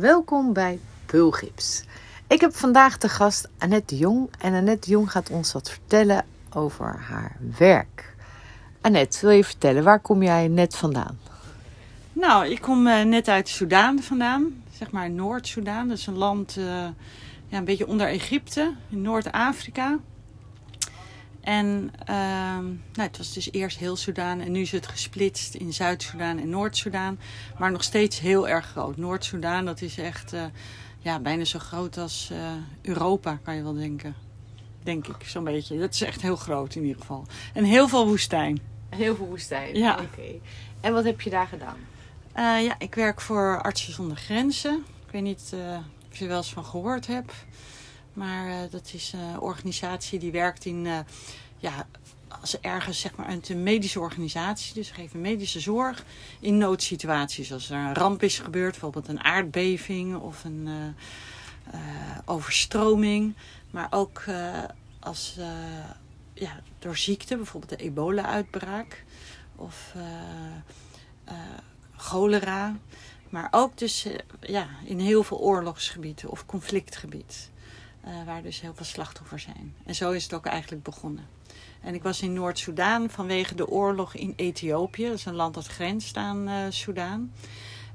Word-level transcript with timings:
Welkom 0.00 0.52
bij 0.52 0.80
Pulgips. 1.06 1.84
Ik 2.26 2.40
heb 2.40 2.54
vandaag 2.54 2.98
de 2.98 3.08
gast 3.08 3.48
Annette 3.58 3.96
Jong 3.96 4.30
en 4.38 4.54
Annette 4.54 4.90
Jong 4.90 5.10
gaat 5.10 5.30
ons 5.30 5.52
wat 5.52 5.70
vertellen 5.70 6.24
over 6.54 7.04
haar 7.08 7.36
werk. 7.58 8.14
Annette, 8.80 9.18
wil 9.20 9.30
je 9.30 9.44
vertellen, 9.44 9.84
waar 9.84 10.00
kom 10.00 10.22
jij 10.22 10.48
net 10.48 10.76
vandaan? 10.76 11.18
Nou, 12.12 12.46
ik 12.46 12.60
kom 12.60 12.86
uh, 12.86 13.02
net 13.02 13.28
uit 13.28 13.48
Soudaan 13.48 14.02
vandaan, 14.02 14.62
zeg 14.72 14.90
maar 14.90 15.10
Noord-Soedan. 15.10 15.88
Dat 15.88 15.98
is 15.98 16.06
een 16.06 16.18
land 16.18 16.56
uh, 16.56 16.64
ja, 17.46 17.58
een 17.58 17.64
beetje 17.64 17.86
onder 17.86 18.06
Egypte, 18.06 18.74
in 18.88 19.02
Noord-Afrika. 19.02 19.98
En 21.40 21.90
uh, 22.00 22.14
nou, 22.92 23.08
het 23.08 23.16
was 23.16 23.32
dus 23.32 23.52
eerst 23.52 23.78
heel 23.78 23.96
Soudaan 23.96 24.40
en 24.40 24.52
nu 24.52 24.60
is 24.60 24.72
het 24.72 24.86
gesplitst 24.86 25.54
in 25.54 25.72
Zuid-Soedan 25.72 26.38
en 26.38 26.48
Noord-Soedan. 26.48 27.18
Maar 27.58 27.72
nog 27.72 27.82
steeds 27.82 28.20
heel 28.20 28.48
erg 28.48 28.66
groot. 28.66 28.96
Noord-Soedan, 28.96 29.64
dat 29.64 29.80
is 29.80 29.98
echt 29.98 30.32
uh, 30.32 30.44
ja, 30.98 31.20
bijna 31.20 31.44
zo 31.44 31.58
groot 31.58 31.98
als 31.98 32.32
Europa, 32.82 33.40
kan 33.42 33.56
je 33.56 33.62
wel 33.62 33.74
denken. 33.74 34.14
Denk 34.82 35.06
ik, 35.06 35.24
zo'n 35.24 35.44
beetje. 35.44 35.78
Dat 35.78 35.94
is 35.94 36.02
echt 36.02 36.22
heel 36.22 36.36
groot 36.36 36.74
in 36.74 36.82
ieder 36.82 37.00
geval. 37.00 37.26
En 37.54 37.64
heel 37.64 37.88
veel 37.88 38.06
woestijn. 38.06 38.60
Heel 38.88 39.16
veel 39.16 39.26
woestijn, 39.26 39.76
ja. 39.76 39.92
oké. 39.92 40.40
En 40.80 40.92
wat 40.92 41.04
heb 41.04 41.20
je 41.20 41.30
daar 41.30 41.46
gedaan? 41.46 41.76
Uh, 42.36 42.64
ja, 42.64 42.74
ik 42.78 42.94
werk 42.94 43.20
voor 43.20 43.62
Artsen 43.62 43.92
zonder 43.92 44.16
Grenzen. 44.16 44.84
Ik 45.06 45.12
weet 45.12 45.22
niet 45.22 45.54
of 46.10 46.16
je 46.16 46.22
er 46.22 46.28
wel 46.28 46.36
eens 46.36 46.52
van 46.52 46.64
gehoord 46.64 47.06
hebt. 47.06 47.32
Maar 48.12 48.48
uh, 48.48 48.70
dat 48.70 48.90
is 48.94 49.12
een 49.12 49.40
organisatie 49.40 50.18
die 50.18 50.32
werkt 50.32 50.64
in, 50.64 50.86
ja, 51.58 51.86
als 52.40 52.60
ergens 52.60 53.00
zeg 53.00 53.16
maar 53.16 53.38
een 53.48 53.62
medische 53.62 54.00
organisatie. 54.00 54.74
Dus 54.74 54.90
geven 54.90 55.20
medische 55.20 55.60
zorg 55.60 56.04
in 56.40 56.58
noodsituaties. 56.58 57.52
Als 57.52 57.70
er 57.70 57.76
een 57.76 57.94
ramp 57.94 58.22
is 58.22 58.38
gebeurd, 58.38 58.70
bijvoorbeeld 58.70 59.08
een 59.08 59.24
aardbeving 59.24 60.16
of 60.16 60.44
een 60.44 60.94
overstroming. 62.24 63.34
Maar 63.70 63.86
ook 63.90 64.24
als, 65.00 65.36
ja, 66.32 66.60
door 66.78 66.96
ziekte, 66.96 67.36
bijvoorbeeld 67.36 67.78
de 67.78 67.84
ebola-uitbraak. 67.84 69.04
Of 69.56 69.94
cholera. 71.96 72.76
Maar 73.28 73.48
ook 73.50 73.78
dus 73.78 74.06
ja, 74.40 74.68
in 74.84 74.98
heel 74.98 75.22
veel 75.22 75.38
oorlogsgebieden 75.38 76.30
of 76.30 76.46
conflictgebied. 76.46 77.50
Uh, 78.06 78.24
waar 78.26 78.42
dus 78.42 78.60
heel 78.60 78.74
veel 78.74 78.84
slachtoffers 78.84 79.42
zijn. 79.42 79.74
En 79.84 79.94
zo 79.94 80.10
is 80.10 80.22
het 80.22 80.34
ook 80.34 80.46
eigenlijk 80.46 80.82
begonnen. 80.82 81.26
En 81.80 81.94
ik 81.94 82.02
was 82.02 82.22
in 82.22 82.32
Noord-Soedan 82.32 83.10
vanwege 83.10 83.54
de 83.54 83.68
oorlog 83.68 84.14
in 84.14 84.32
Ethiopië. 84.36 85.04
Dat 85.04 85.14
is 85.14 85.24
een 85.24 85.34
land 85.34 85.54
dat 85.54 85.66
grenst 85.66 86.16
aan 86.16 86.48
uh, 86.48 86.54
Soedan. 86.68 87.32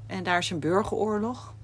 En 0.06 0.22
daar 0.22 0.38
is 0.38 0.50
een 0.50 0.60
burgeroorlog. 0.60 1.54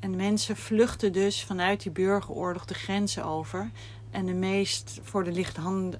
En 0.00 0.16
mensen 0.16 0.56
vluchten 0.56 1.12
dus 1.12 1.44
vanuit 1.44 1.82
die 1.82 1.92
burgeroorlog 1.92 2.64
de 2.64 2.74
grenzen 2.74 3.24
over. 3.24 3.70
En 4.10 4.26
de 4.26 4.32
meest 4.32 5.00
voor 5.02 5.24
de 5.24 5.44
hand 5.54 5.96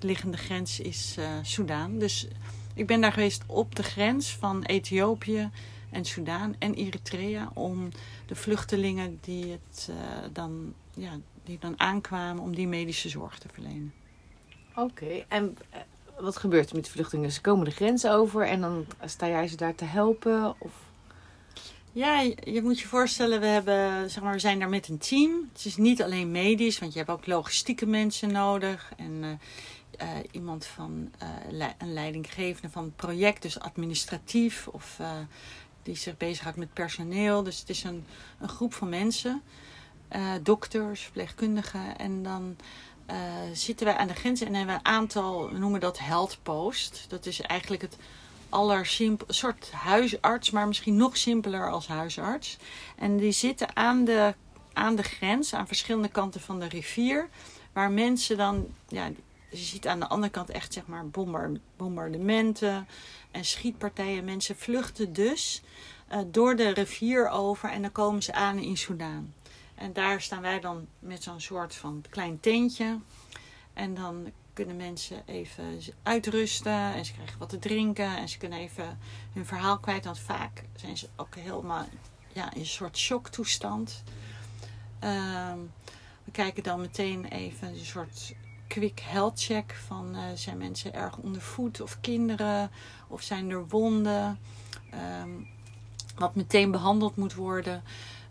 liggende 0.00 0.36
grens 0.36 0.80
is 0.80 1.16
uh, 1.18 1.24
Soedan. 1.42 1.98
Dus 1.98 2.28
ik 2.74 2.86
ben 2.86 3.00
daar 3.00 3.12
geweest 3.12 3.42
op 3.46 3.74
de 3.74 3.82
grens 3.82 4.36
van 4.36 4.62
Ethiopië 4.62 5.50
en 5.90 6.04
Soudaan 6.04 6.54
en 6.58 6.74
Eritrea 6.74 7.50
om 7.54 7.88
de 8.26 8.34
vluchtelingen 8.34 9.18
die, 9.20 9.50
het, 9.50 9.88
uh, 9.90 9.96
dan, 10.32 10.74
ja, 10.94 11.18
die 11.44 11.58
dan 11.58 11.80
aankwamen 11.80 12.42
om 12.42 12.54
die 12.54 12.68
medische 12.68 13.08
zorg 13.08 13.38
te 13.38 13.48
verlenen. 13.52 13.92
Oké, 14.70 14.80
okay. 14.80 15.24
en 15.28 15.56
uh, 15.74 15.78
wat 16.20 16.36
gebeurt 16.36 16.70
er 16.70 16.76
met 16.76 16.84
de 16.84 16.90
vluchtelingen? 16.90 17.32
Ze 17.32 17.40
komen 17.40 17.64
de 17.64 17.70
grens 17.70 18.06
over 18.06 18.46
en 18.46 18.60
dan 18.60 18.86
sta 19.04 19.28
jij 19.28 19.48
ze 19.48 19.56
daar 19.56 19.74
te 19.74 19.84
helpen? 19.84 20.54
Of? 20.58 20.72
Ja, 21.92 22.20
je, 22.44 22.60
moet 22.62 22.80
je 22.80 22.88
voorstellen, 22.88 23.40
we, 23.40 23.46
hebben, 23.46 24.10
zeg 24.10 24.22
maar, 24.22 24.32
we 24.32 24.38
zijn 24.38 24.58
daar 24.58 24.68
met 24.68 24.88
een 24.88 24.98
team. 24.98 25.48
Het 25.52 25.64
is 25.64 25.76
niet 25.76 26.02
alleen 26.02 26.30
medisch, 26.30 26.78
want 26.78 26.92
je 26.92 26.98
hebt 26.98 27.10
ook 27.10 27.26
logistieke 27.26 27.86
mensen 27.86 28.32
nodig. 28.32 28.92
En 28.96 29.22
uh, 29.22 29.28
uh, 30.02 30.08
iemand 30.30 30.66
van 30.66 31.10
uh, 31.22 31.66
een 31.78 31.92
leidinggevende 31.92 32.70
van 32.70 32.84
het 32.84 32.96
project, 32.96 33.42
dus 33.42 33.60
administratief 33.60 34.68
of 34.68 35.00
die 35.82 35.96
zich 35.96 36.16
bezighoudt 36.16 36.56
met 36.56 36.72
personeel. 36.72 37.42
Dus 37.42 37.58
het 37.58 37.68
is 37.68 37.84
een, 37.84 38.06
een 38.40 38.48
groep 38.48 38.74
van 38.74 38.88
mensen, 38.88 39.42
dokters, 40.42 41.00
verpleegkundigen. 41.00 41.98
En 41.98 42.22
dan 42.22 42.56
zitten 43.52 43.86
wij 43.86 43.96
aan 43.96 44.06
de 44.06 44.14
grens 44.14 44.40
en 44.40 44.54
hebben 44.54 44.74
we 44.74 44.80
een 44.80 44.94
aantal, 44.94 45.50
we 45.52 45.58
noemen 45.58 45.80
dat 45.80 45.98
health 45.98 46.38
post. 46.42 47.04
Dat 47.08 47.26
is 47.26 47.40
eigenlijk 47.40 47.82
het 47.82 47.96
allersimpel, 48.48 49.26
soort 49.28 49.70
huisarts, 49.72 50.50
maar 50.50 50.66
misschien 50.66 50.96
nog 50.96 51.16
simpeler 51.16 51.70
als 51.70 51.86
huisarts. 51.86 52.56
En 52.96 53.16
die 53.16 53.32
zitten 53.32 53.76
aan 53.76 54.04
de, 54.04 54.34
aan 54.72 54.96
de 54.96 55.02
grens, 55.02 55.54
aan 55.54 55.66
verschillende 55.66 56.08
kanten 56.08 56.40
van 56.40 56.60
de 56.60 56.68
rivier. 56.68 57.28
Waar 57.72 57.90
mensen 57.90 58.36
dan, 58.36 58.66
ja, 58.88 59.10
je 59.50 59.56
ziet 59.56 59.86
aan 59.86 60.00
de 60.00 60.08
andere 60.08 60.32
kant 60.32 60.50
echt 60.50 60.72
zeg 60.72 60.86
maar 60.86 61.04
bombardementen 61.76 62.86
en 63.30 63.44
schietpartijen. 63.44 64.24
Mensen 64.24 64.56
vluchten 64.56 65.12
dus 65.12 65.62
uh, 66.12 66.18
door 66.26 66.56
de 66.56 66.68
rivier 66.68 67.28
over 67.28 67.70
en 67.70 67.82
dan 67.82 67.92
komen 67.92 68.22
ze 68.22 68.32
aan 68.32 68.58
in 68.58 68.76
Soudaan. 68.76 69.34
En 69.74 69.92
daar 69.92 70.20
staan 70.20 70.42
wij 70.42 70.60
dan 70.60 70.86
met 70.98 71.22
zo'n 71.22 71.40
soort 71.40 71.74
van 71.74 72.04
klein 72.10 72.40
tentje. 72.40 72.98
En 73.72 73.94
dan 73.94 74.32
kunnen 74.52 74.76
mensen 74.76 75.22
even 75.26 75.80
uitrusten 76.02 76.72
en 76.72 77.04
ze 77.04 77.12
krijgen 77.12 77.38
wat 77.38 77.48
te 77.48 77.58
drinken 77.58 78.16
en 78.16 78.28
ze 78.28 78.38
kunnen 78.38 78.58
even 78.58 78.98
hun 79.32 79.46
verhaal 79.46 79.78
kwijt. 79.78 80.04
Want 80.04 80.18
vaak 80.18 80.64
zijn 80.76 80.96
ze 80.96 81.08
ook 81.16 81.34
helemaal 81.34 81.86
ja, 82.32 82.52
in 82.52 82.60
een 82.60 82.66
soort 82.66 82.98
shocktoestand. 82.98 84.02
Uh, 85.04 85.52
we 86.24 86.30
kijken 86.30 86.62
dan 86.62 86.80
meteen 86.80 87.24
even 87.24 87.68
een 87.68 87.84
soort 87.84 88.34
quick 88.70 89.00
health 89.00 89.42
check 89.42 89.74
van 89.86 90.16
uh, 90.16 90.22
zijn 90.34 90.58
mensen 90.58 90.94
erg 90.94 91.16
onder 91.16 91.40
voet 91.40 91.80
of 91.80 92.00
kinderen 92.00 92.70
of 93.08 93.22
zijn 93.22 93.50
er 93.50 93.68
wonden 93.68 94.38
um, 95.22 95.48
wat 96.16 96.34
meteen 96.34 96.70
behandeld 96.70 97.16
moet 97.16 97.34
worden. 97.34 97.82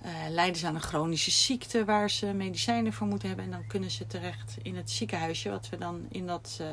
Uh, 0.06 0.12
lijden 0.30 0.56
ze 0.56 0.68
aan 0.68 0.76
een 0.76 0.82
chronische 0.82 1.32
ziekte 1.32 1.86
waar 1.86 2.10
ze 2.10 2.26
medicijnen 2.26 2.94
voor 2.94 3.08
moeten 3.08 3.28
hebben 3.28 3.46
en 3.46 3.52
dan 3.52 3.68
kunnen 3.68 3.92
ze 3.92 4.08
terecht 4.08 4.58
in 4.62 4.76
het 4.76 4.92
ziekenhuisje 4.92 5.50
wat 5.50 5.70
we 5.70 5.78
dan 5.78 6.06
in 6.10 6.28
dat 6.28 6.58
uh, 6.62 6.68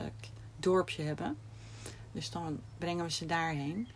dorpje 0.57 1.03
hebben. 1.03 1.37
Dus 2.13 2.31
dan 2.31 2.61
brengen 2.79 3.05
we 3.05 3.11
ze 3.11 3.27
daarheen. 3.27 3.89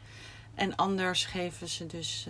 En 0.55 0.77
anders 0.77 1.25
geven 1.25 1.69
ze 1.69 1.87
dus 1.87 2.29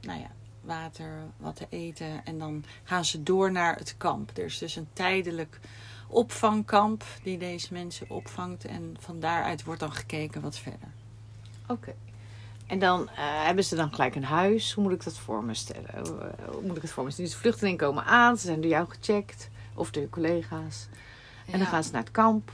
nou 0.00 0.20
ja 0.20 0.30
water 0.60 1.22
wat 1.36 1.56
te 1.56 1.66
eten 1.70 2.24
en 2.24 2.38
dan 2.38 2.64
gaan 2.84 3.04
ze 3.04 3.22
door 3.22 3.52
naar 3.52 3.76
het 3.76 3.94
kamp. 3.96 4.30
Er 4.36 4.44
is 4.44 4.58
dus 4.58 4.76
een 4.76 4.88
tijdelijk 4.92 5.60
opvangkamp 6.14 7.04
die 7.22 7.38
deze 7.38 7.72
mensen 7.72 8.10
opvangt. 8.10 8.64
En 8.64 8.96
van 8.98 9.20
daaruit 9.20 9.64
wordt 9.64 9.80
dan 9.80 9.92
gekeken 9.92 10.40
wat 10.40 10.58
verder. 10.58 10.88
Oké. 11.62 11.72
Okay. 11.72 11.94
En 12.66 12.78
dan 12.78 13.02
uh, 13.02 13.08
hebben 13.18 13.64
ze 13.64 13.76
dan 13.76 13.94
gelijk 13.94 14.14
een 14.14 14.24
huis. 14.24 14.72
Hoe 14.72 14.84
moet 14.84 14.92
ik 14.92 15.04
dat 15.04 15.18
voor 15.18 15.44
me 15.44 15.54
stellen? 15.54 15.90
Hoe, 15.94 16.18
uh, 16.18 16.48
hoe 16.52 16.62
moet 16.62 16.76
ik 16.76 16.82
het 16.82 16.90
voor 16.90 17.04
me 17.04 17.10
stellen? 17.10 17.30
Dus 17.30 17.40
de 17.40 17.42
vluchtelingen 17.42 17.78
komen 17.78 18.04
aan, 18.04 18.36
ze 18.36 18.46
zijn 18.46 18.60
door 18.60 18.70
jou 18.70 18.88
gecheckt. 18.88 19.48
Of 19.74 19.90
door 19.90 20.02
je 20.02 20.08
collega's. 20.08 20.88
En 21.46 21.52
ja. 21.52 21.58
dan 21.58 21.66
gaan 21.66 21.84
ze 21.84 21.92
naar 21.92 22.00
het 22.00 22.10
kamp. 22.10 22.50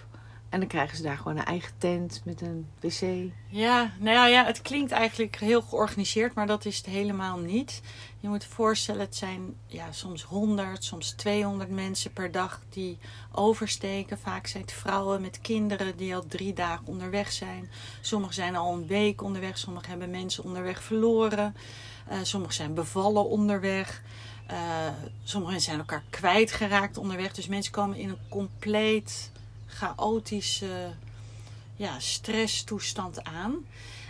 En 0.50 0.58
dan 0.58 0.68
krijgen 0.68 0.96
ze 0.96 1.02
daar 1.02 1.16
gewoon 1.16 1.36
een 1.36 1.44
eigen 1.44 1.72
tent 1.78 2.20
met 2.24 2.40
een 2.40 2.66
wc. 2.80 3.32
Ja, 3.48 3.92
nou 3.98 4.16
ja, 4.16 4.26
ja, 4.26 4.44
het 4.44 4.62
klinkt 4.62 4.90
eigenlijk 4.90 5.36
heel 5.36 5.62
georganiseerd, 5.62 6.34
maar 6.34 6.46
dat 6.46 6.64
is 6.64 6.76
het 6.76 6.86
helemaal 6.86 7.38
niet. 7.38 7.82
Je 8.20 8.28
moet 8.28 8.44
voorstellen, 8.44 9.00
het 9.00 9.16
zijn 9.16 9.54
ja, 9.66 9.92
soms 9.92 10.22
100, 10.22 10.84
soms 10.84 11.10
200 11.10 11.70
mensen 11.70 12.12
per 12.12 12.32
dag 12.32 12.60
die 12.68 12.98
oversteken. 13.32 14.18
Vaak 14.18 14.46
zijn 14.46 14.62
het 14.62 14.72
vrouwen 14.72 15.20
met 15.20 15.40
kinderen 15.40 15.96
die 15.96 16.14
al 16.14 16.26
drie 16.26 16.52
dagen 16.52 16.86
onderweg 16.86 17.32
zijn. 17.32 17.70
Sommigen 18.00 18.34
zijn 18.34 18.56
al 18.56 18.72
een 18.72 18.86
week 18.86 19.22
onderweg, 19.22 19.58
sommigen 19.58 19.90
hebben 19.90 20.10
mensen 20.10 20.44
onderweg 20.44 20.82
verloren. 20.82 21.56
Uh, 22.10 22.16
sommigen 22.22 22.54
zijn 22.54 22.74
bevallen 22.74 23.28
onderweg. 23.28 24.02
Uh, 24.50 24.56
sommigen 25.22 25.60
zijn 25.60 25.78
elkaar 25.78 26.02
kwijtgeraakt 26.10 26.96
onderweg. 26.96 27.32
Dus 27.32 27.46
mensen 27.46 27.72
komen 27.72 27.96
in 27.96 28.08
een 28.08 28.28
compleet 28.28 29.29
chaotische 29.80 30.92
ja, 31.76 32.00
stresstoestand 32.00 33.24
aan. 33.24 33.66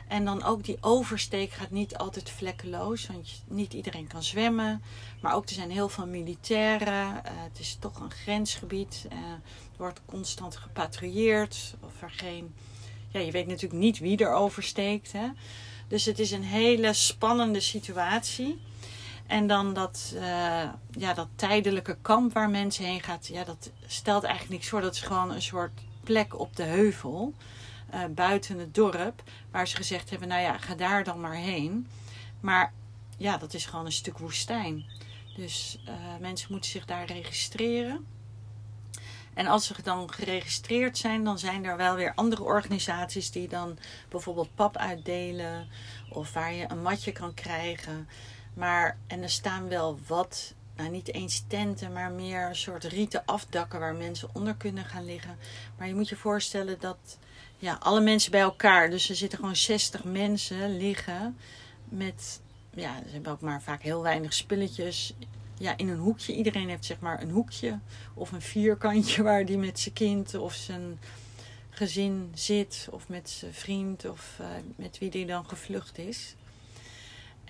En 0.09 0.25
dan 0.25 0.43
ook 0.43 0.65
die 0.65 0.77
oversteek 0.81 1.51
gaat 1.51 1.71
niet 1.71 1.97
altijd 1.97 2.31
vlekkeloos, 2.31 3.07
want 3.07 3.43
niet 3.49 3.73
iedereen 3.73 4.07
kan 4.07 4.23
zwemmen. 4.23 4.83
Maar 5.21 5.35
ook 5.35 5.49
er 5.49 5.55
zijn 5.55 5.71
heel 5.71 5.89
veel 5.89 6.07
militairen. 6.07 7.11
Uh, 7.13 7.21
het 7.25 7.59
is 7.59 7.77
toch 7.81 8.01
een 8.01 8.11
grensgebied. 8.11 9.07
Uh, 9.13 9.19
er 9.19 9.77
wordt 9.77 10.01
constant 10.05 10.57
gepatrouilleerd. 10.57 11.75
Of 11.81 12.03
er 12.03 12.11
geen. 12.11 12.55
Ja, 13.09 13.21
je 13.21 13.31
weet 13.31 13.47
natuurlijk 13.47 13.81
niet 13.81 13.99
wie 13.99 14.17
er 14.19 14.33
oversteekt. 14.33 15.13
Hè? 15.13 15.29
Dus 15.89 16.05
het 16.05 16.19
is 16.19 16.31
een 16.31 16.45
hele 16.45 16.93
spannende 16.93 17.61
situatie. 17.61 18.61
En 19.31 19.47
dan 19.47 19.75
dat, 19.75 20.13
uh, 20.15 20.23
ja, 20.91 21.15
dat 21.15 21.29
tijdelijke 21.37 21.97
kamp 22.03 22.33
waar 22.33 22.51
mensen 22.51 22.85
heen 22.85 23.03
gaat, 23.03 23.27
ja, 23.27 23.45
dat 23.45 23.71
stelt 23.87 24.23
eigenlijk 24.23 24.55
niks 24.55 24.69
voor. 24.69 24.81
Dat 24.81 24.95
is 24.95 25.01
gewoon 25.01 25.31
een 25.31 25.43
soort 25.43 25.81
plek 26.05 26.39
op 26.39 26.57
de 26.57 26.63
heuvel, 26.63 27.35
uh, 27.95 28.05
buiten 28.11 28.59
het 28.59 28.75
dorp, 28.75 29.23
waar 29.51 29.69
ze 29.69 29.77
gezegd 29.77 30.11
hebben, 30.11 30.29
nou 30.29 30.41
ja, 30.41 30.59
ga 30.59 30.75
daar 30.75 31.05
dan 31.05 31.21
maar 31.21 31.35
heen. 31.35 31.89
Maar 32.41 32.73
ja, 33.17 33.37
dat 33.37 33.55
is 33.55 33.67
gewoon 33.67 33.85
een 33.85 33.93
stuk 33.93 34.19
woestijn. 34.19 34.85
Dus 35.37 35.79
uh, 35.89 35.95
mensen 36.21 36.49
moeten 36.51 36.71
zich 36.71 36.85
daar 36.85 37.05
registreren. 37.05 38.07
En 39.35 39.47
als 39.47 39.67
ze 39.67 39.75
dan 39.83 40.13
geregistreerd 40.13 40.99
zijn, 40.99 41.25
dan 41.25 41.39
zijn 41.39 41.65
er 41.65 41.77
wel 41.77 41.95
weer 41.95 42.13
andere 42.15 42.43
organisaties 42.43 43.31
die 43.31 43.49
dan 43.49 43.79
bijvoorbeeld 44.09 44.55
pap 44.55 44.77
uitdelen 44.77 45.69
of 46.09 46.33
waar 46.33 46.53
je 46.53 46.65
een 46.69 46.83
matje 46.83 47.13
kan 47.13 47.35
krijgen. 47.35 48.09
Maar, 48.61 48.97
en 49.07 49.23
er 49.23 49.31
staan 49.31 49.69
wel 49.69 49.99
wat, 50.07 50.55
nou 50.77 50.91
niet 50.91 51.15
eens 51.15 51.45
tenten, 51.47 51.93
maar 51.93 52.11
meer 52.11 52.49
een 52.49 52.57
soort 52.57 52.85
rieten 52.85 53.23
afdakken 53.25 53.81
waar 53.81 53.95
mensen 53.95 54.29
onder 54.33 54.55
kunnen 54.55 54.85
gaan 54.85 55.05
liggen. 55.05 55.39
Maar 55.79 55.89
je 55.89 55.95
moet 55.95 56.09
je 56.09 56.17
voorstellen 56.17 56.81
dat 56.81 57.19
ja, 57.59 57.77
alle 57.81 58.01
mensen 58.01 58.31
bij 58.31 58.41
elkaar, 58.41 58.91
dus 58.91 59.09
er 59.09 59.15
zitten 59.15 59.39
gewoon 59.39 59.57
60 59.57 60.05
mensen 60.05 60.77
liggen 60.77 61.37
met, 61.85 62.41
ja, 62.75 62.97
ze 63.07 63.13
hebben 63.13 63.33
ook 63.33 63.41
maar 63.41 63.63
vaak 63.63 63.83
heel 63.83 64.03
weinig 64.03 64.33
spulletjes 64.33 65.15
ja, 65.59 65.77
in 65.77 65.89
een 65.89 65.99
hoekje. 65.99 66.35
Iedereen 66.35 66.69
heeft 66.69 66.85
zeg 66.85 67.01
maar 67.01 67.23
een 67.23 67.31
hoekje 67.31 67.79
of 68.15 68.33
een 68.33 68.43
vierkantje 68.43 69.23
waar 69.23 69.47
die 69.47 69.59
met 69.59 69.81
zijn 69.81 69.95
kind 69.95 70.35
of 70.35 70.55
zijn 70.55 70.99
gezin 71.71 72.31
zit 72.35 72.89
of 72.91 73.09
met 73.09 73.31
zijn 73.31 73.55
vriend 73.55 74.05
of 74.05 74.37
uh, 74.41 74.47
met 74.77 74.99
wie 74.99 75.11
die 75.11 75.27
dan 75.27 75.49
gevlucht 75.49 75.99
is. 75.99 76.35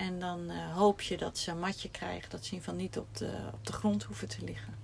En 0.01 0.19
dan 0.19 0.51
uh, 0.51 0.77
hoop 0.77 1.01
je 1.01 1.17
dat 1.17 1.39
ze 1.39 1.51
een 1.51 1.59
matje 1.59 1.91
krijgen, 1.91 2.31
dat 2.31 2.45
ze 2.45 2.51
in 2.51 2.59
ieder 2.59 2.65
geval 2.65 2.81
niet 2.81 2.99
op 2.99 3.17
de, 3.17 3.39
op 3.53 3.67
de 3.67 3.73
grond 3.73 4.03
hoeven 4.03 4.29
te 4.29 4.45
liggen. 4.45 4.75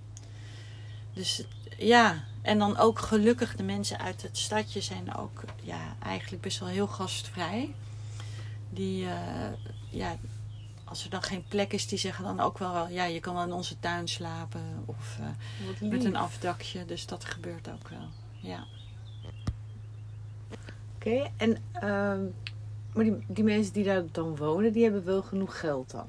Dus 1.13 1.43
ja, 1.77 2.23
en 2.41 2.59
dan 2.59 2.77
ook 2.77 2.99
gelukkig 2.99 3.55
de 3.55 3.63
mensen 3.63 3.99
uit 3.99 4.21
het 4.21 4.37
stadje 4.37 4.81
zijn 4.81 5.15
ook 5.15 5.43
ja, 5.61 5.95
eigenlijk 6.03 6.41
best 6.41 6.59
wel 6.59 6.69
heel 6.69 6.87
gastvrij. 6.87 7.73
Die, 8.69 9.03
uh, 9.03 9.11
ja, 9.89 10.15
als 10.83 11.03
er 11.03 11.09
dan 11.09 11.23
geen 11.23 11.45
plek 11.47 11.73
is, 11.73 11.87
die 11.87 11.99
zeggen 11.99 12.23
dan 12.23 12.39
ook 12.39 12.57
wel, 12.57 12.87
ja, 12.87 13.03
je 13.03 13.19
kan 13.19 13.33
wel 13.33 13.43
in 13.43 13.51
onze 13.51 13.79
tuin 13.79 14.07
slapen 14.07 14.83
of 14.85 15.17
uh, 15.19 15.89
met 15.89 16.03
een 16.03 16.15
afdakje. 16.15 16.85
Dus 16.85 17.05
dat 17.05 17.25
gebeurt 17.25 17.69
ook 17.69 17.89
wel, 17.89 18.09
ja. 18.39 18.65
Oké, 20.95 21.09
okay, 21.09 21.31
en 21.37 21.57
uh, 21.83 22.33
maar 22.97 23.05
die, 23.05 23.25
die 23.27 23.43
mensen 23.43 23.73
die 23.73 23.83
daar 23.83 24.03
dan 24.11 24.35
wonen, 24.35 24.71
die 24.71 24.83
hebben 24.83 25.05
wel 25.05 25.21
genoeg 25.21 25.59
geld 25.59 25.91
dan? 25.91 26.05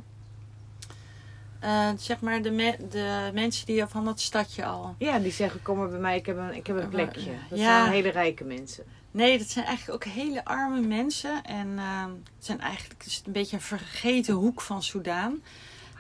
Uh, 1.65 1.89
zeg 1.97 2.21
maar 2.21 2.43
de, 2.43 2.51
me 2.51 2.77
de 2.91 3.31
mensen 3.35 3.67
die 3.67 3.87
van 3.87 4.05
dat 4.05 4.21
stadje 4.21 4.65
al. 4.65 4.95
Ja, 4.99 5.19
die 5.19 5.33
zeggen: 5.33 5.63
Kom 5.63 5.79
maar 5.79 5.89
bij 5.89 5.99
mij, 5.99 6.17
ik 6.17 6.27
heb 6.27 6.37
een, 6.37 6.55
ik 6.55 6.67
heb 6.67 6.77
een 6.77 6.89
plekje. 6.89 7.31
Dat 7.51 7.59
ja. 7.59 7.81
zijn 7.81 7.93
hele 7.93 8.11
rijke 8.11 8.45
mensen. 8.45 8.85
Nee, 9.11 9.39
dat 9.39 9.49
zijn 9.49 9.65
eigenlijk 9.65 10.07
ook 10.07 10.13
hele 10.13 10.45
arme 10.45 10.81
mensen. 10.81 11.45
En 11.45 11.69
uh, 11.69 12.05
het 12.37 12.45
zijn 12.45 12.61
eigenlijk 12.61 13.03
het 13.03 13.13
is 13.13 13.23
een 13.27 13.33
beetje 13.33 13.57
een 13.57 13.63
vergeten 13.63 14.35
hoek 14.35 14.61
van 14.61 14.83
Soudaan. 14.83 15.43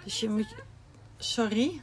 Dus 0.05 0.21
je 0.21 0.29
moet. 0.29 0.55
Sorry. 1.17 1.81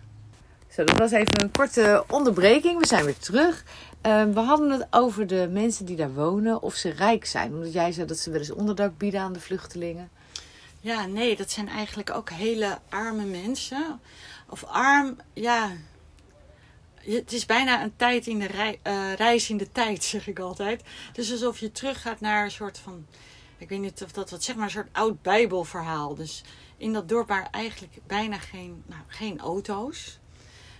Zo, 0.67 0.83
dat 0.83 0.97
was 0.97 1.11
even 1.11 1.43
een 1.43 1.51
korte 1.51 2.03
onderbreking. 2.09 2.79
We 2.79 2.87
zijn 2.87 3.05
weer 3.05 3.17
terug. 3.17 3.63
Uh, 4.05 4.23
we 4.23 4.39
hadden 4.39 4.69
het 4.69 4.87
over 4.89 5.27
de 5.27 5.49
mensen 5.51 5.85
die 5.85 5.95
daar 5.95 6.13
wonen, 6.13 6.61
of 6.61 6.75
ze 6.75 6.89
rijk 6.89 7.25
zijn. 7.25 7.53
Omdat 7.53 7.73
jij 7.73 7.91
zei 7.91 8.07
dat 8.07 8.17
ze 8.17 8.29
wel 8.29 8.39
eens 8.39 8.51
onderdak 8.51 8.97
bieden 8.97 9.19
aan 9.19 9.33
de 9.33 9.39
vluchtelingen. 9.39 10.09
Ja, 10.79 11.05
nee, 11.05 11.35
dat 11.35 11.51
zijn 11.51 11.67
eigenlijk 11.67 12.09
ook 12.09 12.29
hele 12.29 12.79
arme 12.89 13.25
mensen. 13.25 13.99
Of 14.49 14.63
arm, 14.63 15.17
ja, 15.33 15.71
het 16.95 17.33
is 17.33 17.45
bijna 17.45 17.83
een 17.83 17.95
tijd 17.95 18.27
in 18.27 18.39
de 18.39 18.47
rei, 18.47 18.79
uh, 18.83 19.13
reis 19.13 19.49
in 19.49 19.57
de 19.57 19.71
tijd, 19.71 20.03
zeg 20.13 20.27
ik 20.27 20.39
altijd. 20.39 20.83
Dus 21.13 21.31
alsof 21.31 21.59
je 21.59 21.71
teruggaat 21.71 22.19
naar 22.19 22.43
een 22.43 22.51
soort 22.51 22.77
van, 22.77 23.05
ik 23.57 23.69
weet 23.69 23.79
niet 23.79 24.03
of 24.03 24.11
dat 24.11 24.29
wat 24.29 24.43
zeg 24.43 24.55
maar, 24.55 24.65
een 24.65 24.71
soort 24.71 24.89
oud 24.91 25.21
Bijbelverhaal. 25.21 26.15
Dus 26.15 26.43
in 26.77 26.93
dat 26.93 27.09
dorp 27.09 27.27
waren 27.27 27.51
eigenlijk 27.51 27.93
bijna 28.07 28.37
geen, 28.37 28.83
nou, 28.85 29.01
geen 29.07 29.39
auto's. 29.39 30.19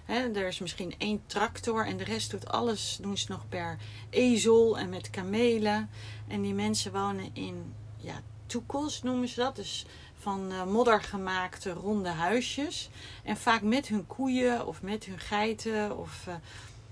He, 0.06 0.32
er 0.32 0.48
is 0.48 0.60
misschien 0.60 0.96
één 0.98 1.22
tractor 1.26 1.86
en 1.86 1.98
de 1.98 2.04
rest 2.04 2.32
doet 2.32 2.48
alles, 2.48 2.98
doen 3.02 3.18
ze 3.18 3.26
nog 3.30 3.50
per 3.50 3.78
ezel 4.10 4.78
en 4.78 4.90
met 4.90 5.10
kamelen. 5.10 5.90
En 6.28 6.42
die 6.42 6.54
mensen 6.54 6.92
wonen 6.92 7.30
in 7.34 7.74
ja, 7.98 8.22
toekels 8.46 9.04
noemen 9.04 9.28
ze 9.28 9.36
dat. 9.36 9.56
Dus 9.56 9.86
van 10.20 10.52
uh, 10.52 10.66
modder 10.66 11.02
gemaakte 11.02 11.72
ronde 11.72 12.10
huisjes. 12.10 12.90
En 13.24 13.38
vaak 13.38 13.62
met 13.62 13.88
hun 13.88 14.08
koeien 14.08 14.68
of 14.68 14.82
met 14.82 15.06
hun 15.06 15.20
geiten. 15.20 15.98
Of, 15.98 16.26
uh, 16.28 16.36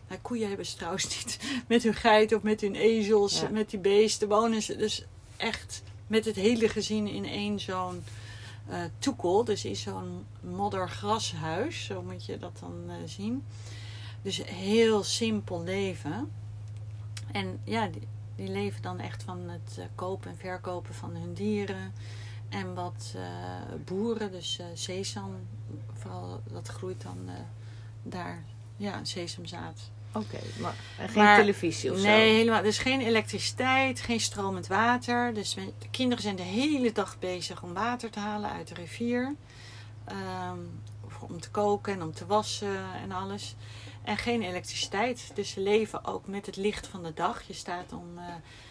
nou, 0.07 0.21
koeien 0.21 0.47
hebben 0.47 0.65
ze 0.65 0.75
trouwens 0.75 1.03
niet. 1.03 1.39
Met 1.67 1.83
hun 1.83 1.93
geiten 1.93 2.37
of 2.37 2.43
met 2.43 2.61
hun 2.61 2.75
ezels, 2.75 3.43
met 3.51 3.69
die 3.69 3.79
beesten 3.79 4.27
wonen 4.27 4.61
ze. 4.61 4.75
Dus 4.75 5.05
echt 5.37 5.83
met 6.07 6.25
het 6.25 6.35
hele 6.35 6.69
gezin 6.69 7.07
in 7.07 7.25
één 7.25 7.59
zo'n 7.59 8.03
uh, 8.69 8.83
toekel. 8.97 9.43
Dus 9.43 9.65
in 9.65 9.75
zo'n 9.75 10.25
moddergrashuis. 10.39 11.85
Zo 11.85 12.01
moet 12.01 12.25
je 12.25 12.37
dat 12.37 12.59
dan 12.59 12.89
zien. 13.05 13.43
Dus 14.21 14.43
heel 14.45 15.03
simpel 15.03 15.63
leven. 15.63 16.31
En 17.31 17.59
ja, 17.63 17.87
die, 17.87 18.07
leven 18.49 18.81
dan 18.81 18.99
echt 18.99 19.23
van 19.23 19.49
het 19.49 19.79
kopen 19.95 20.31
en 20.31 20.37
verkopen 20.37 20.93
van 20.93 21.15
hun 21.15 21.33
dieren. 21.33 21.93
En 22.49 22.73
wat 22.73 23.15
boeren, 23.85 24.31
dus 24.31 24.59
sesam, 24.73 25.35
vooral 25.93 26.41
dat 26.51 26.67
groeit 26.67 27.01
dan 27.01 27.29
daar. 28.03 28.43
Ja, 28.77 29.03
sesamzaad. 29.03 29.91
Oké, 30.13 30.25
okay, 30.25 30.49
maar 30.59 30.75
geen 30.97 31.23
maar, 31.23 31.39
televisie 31.39 31.91
of 31.91 31.95
nee, 31.95 32.05
zo? 32.05 32.11
Nee, 32.11 32.33
helemaal. 32.33 32.61
Dus 32.61 32.77
geen 32.77 33.01
elektriciteit, 33.01 34.01
geen 34.01 34.19
stromend 34.19 34.67
water. 34.67 35.33
Dus 35.33 35.53
de 35.53 35.89
kinderen 35.91 36.23
zijn 36.23 36.35
de 36.35 36.41
hele 36.41 36.91
dag 36.91 37.19
bezig 37.19 37.63
om 37.63 37.73
water 37.73 38.09
te 38.09 38.19
halen 38.19 38.49
uit 38.49 38.67
de 38.67 38.73
rivier. 38.73 39.35
Um, 40.11 40.81
om 41.19 41.39
te 41.39 41.49
koken 41.49 41.93
en 41.93 42.03
om 42.03 42.13
te 42.13 42.25
wassen 42.25 42.93
en 43.01 43.11
alles. 43.11 43.55
En 44.03 44.17
geen 44.17 44.41
elektriciteit. 44.41 45.31
Dus 45.33 45.49
ze 45.49 45.59
leven 45.59 46.05
ook 46.05 46.27
met 46.27 46.45
het 46.45 46.55
licht 46.55 46.87
van 46.87 47.03
de 47.03 47.13
dag. 47.13 47.41
Je 47.47 47.53
staat 47.53 47.93
om 47.93 48.19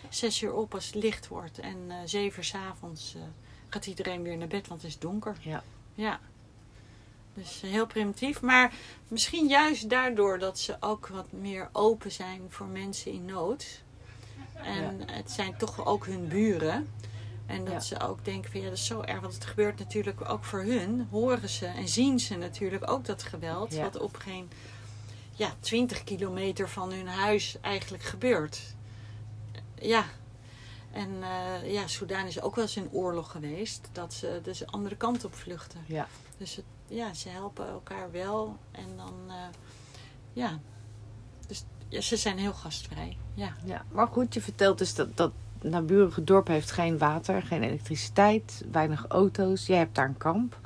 zes 0.09 0.43
uur 0.43 0.55
op 0.55 0.75
als 0.75 0.87
het 0.87 0.95
licht 0.95 1.29
wordt. 1.29 1.59
En 1.59 1.91
zeven 2.05 2.39
uur 2.39 2.45
s 2.45 2.55
avonds 2.55 3.17
gaat 3.69 3.87
iedereen 3.87 4.23
weer 4.23 4.37
naar 4.37 4.49
bed, 4.49 4.69
want 4.69 4.83
het 4.83 4.91
is 4.91 4.99
donker. 4.99 5.37
Ja. 5.41 5.63
Ja. 5.95 6.21
Dus 7.35 7.61
heel 7.61 7.87
primitief. 7.87 8.41
Maar 8.41 8.75
misschien 9.09 9.49
juist 9.49 9.91
daardoor 9.91 10.39
dat 10.39 10.59
ze 10.59 10.77
ook 10.81 11.07
wat 11.07 11.33
meer 11.33 11.69
open 11.73 12.13
zijn 12.13 12.41
voor 12.49 12.67
mensen 12.67 13.13
in 13.13 13.25
nood. 13.25 13.83
En 14.55 15.11
het 15.11 15.31
zijn 15.31 15.57
toch 15.57 15.87
ook 15.87 16.07
hun 16.07 16.29
buren. 16.29 16.89
En 17.47 17.65
dat 17.65 17.85
ze 17.85 18.01
ook 18.01 18.25
denken 18.25 18.51
van 18.51 18.61
ja, 18.61 18.69
dat 18.69 18.77
is 18.77 18.87
zo 18.87 19.01
erg. 19.01 19.21
Want 19.21 19.35
het 19.35 19.45
gebeurt 19.45 19.79
natuurlijk 19.79 20.29
ook 20.29 20.45
voor 20.45 20.63
hun. 20.63 21.07
Horen 21.11 21.49
ze 21.49 21.67
en 21.67 21.89
zien 21.89 22.21
ze 22.21 22.37
natuurlijk 22.37 22.91
ook 22.91 23.05
dat 23.05 23.23
geweld. 23.23 23.75
Wat 23.75 23.99
op 23.99 24.17
geen 24.17 24.51
ja, 25.33 25.55
20 25.61 26.05
kilometer 26.05 26.69
van 26.69 26.93
hun 26.93 27.07
huis 27.07 27.57
eigenlijk 27.61 28.03
gebeurt. 28.03 28.75
Ja, 29.75 30.05
en 30.93 31.11
uh, 31.11 31.73
ja, 31.73 31.87
Soudaan 31.87 32.27
is 32.27 32.41
ook 32.41 32.55
wel 32.55 32.65
eens 32.65 32.77
in 32.77 32.89
oorlog 32.93 33.31
geweest. 33.31 33.89
Dat 33.93 34.15
ze 34.15 34.41
dus 34.43 34.59
de 34.59 34.67
andere 34.67 34.97
kant 34.97 35.25
op 35.25 35.35
vluchten. 35.35 35.85
Ja. 35.87 36.09
Dus 36.37 36.57
het, 36.57 36.65
ja, 36.93 37.15
ze 37.15 37.29
helpen 37.29 37.69
elkaar 37.69 38.11
wel. 38.11 38.57
En 38.71 38.97
dan, 38.97 39.15
uh, 39.27 39.35
ja. 40.33 40.59
Dus 41.47 41.65
ja, 41.89 42.01
ze 42.01 42.17
zijn 42.17 42.39
heel 42.39 42.53
gastvrij. 42.53 43.17
Ja. 43.35 43.53
ja. 43.65 43.85
Maar 43.93 44.07
goed, 44.07 44.35
je 44.35 44.41
vertelt 44.41 44.79
dus 44.79 44.95
dat 44.95 45.17
dat 45.17 45.33
naburige 45.61 46.25
dorp 46.25 46.47
heeft 46.47 46.71
geen 46.71 46.99
water, 46.99 47.43
geen 47.43 47.63
elektriciteit, 47.63 48.65
weinig 48.73 49.07
auto's. 49.09 49.67
Jij 49.67 49.79
hebt 49.79 49.95
daar 49.95 50.09
een 50.09 50.17
kamp. 50.17 50.59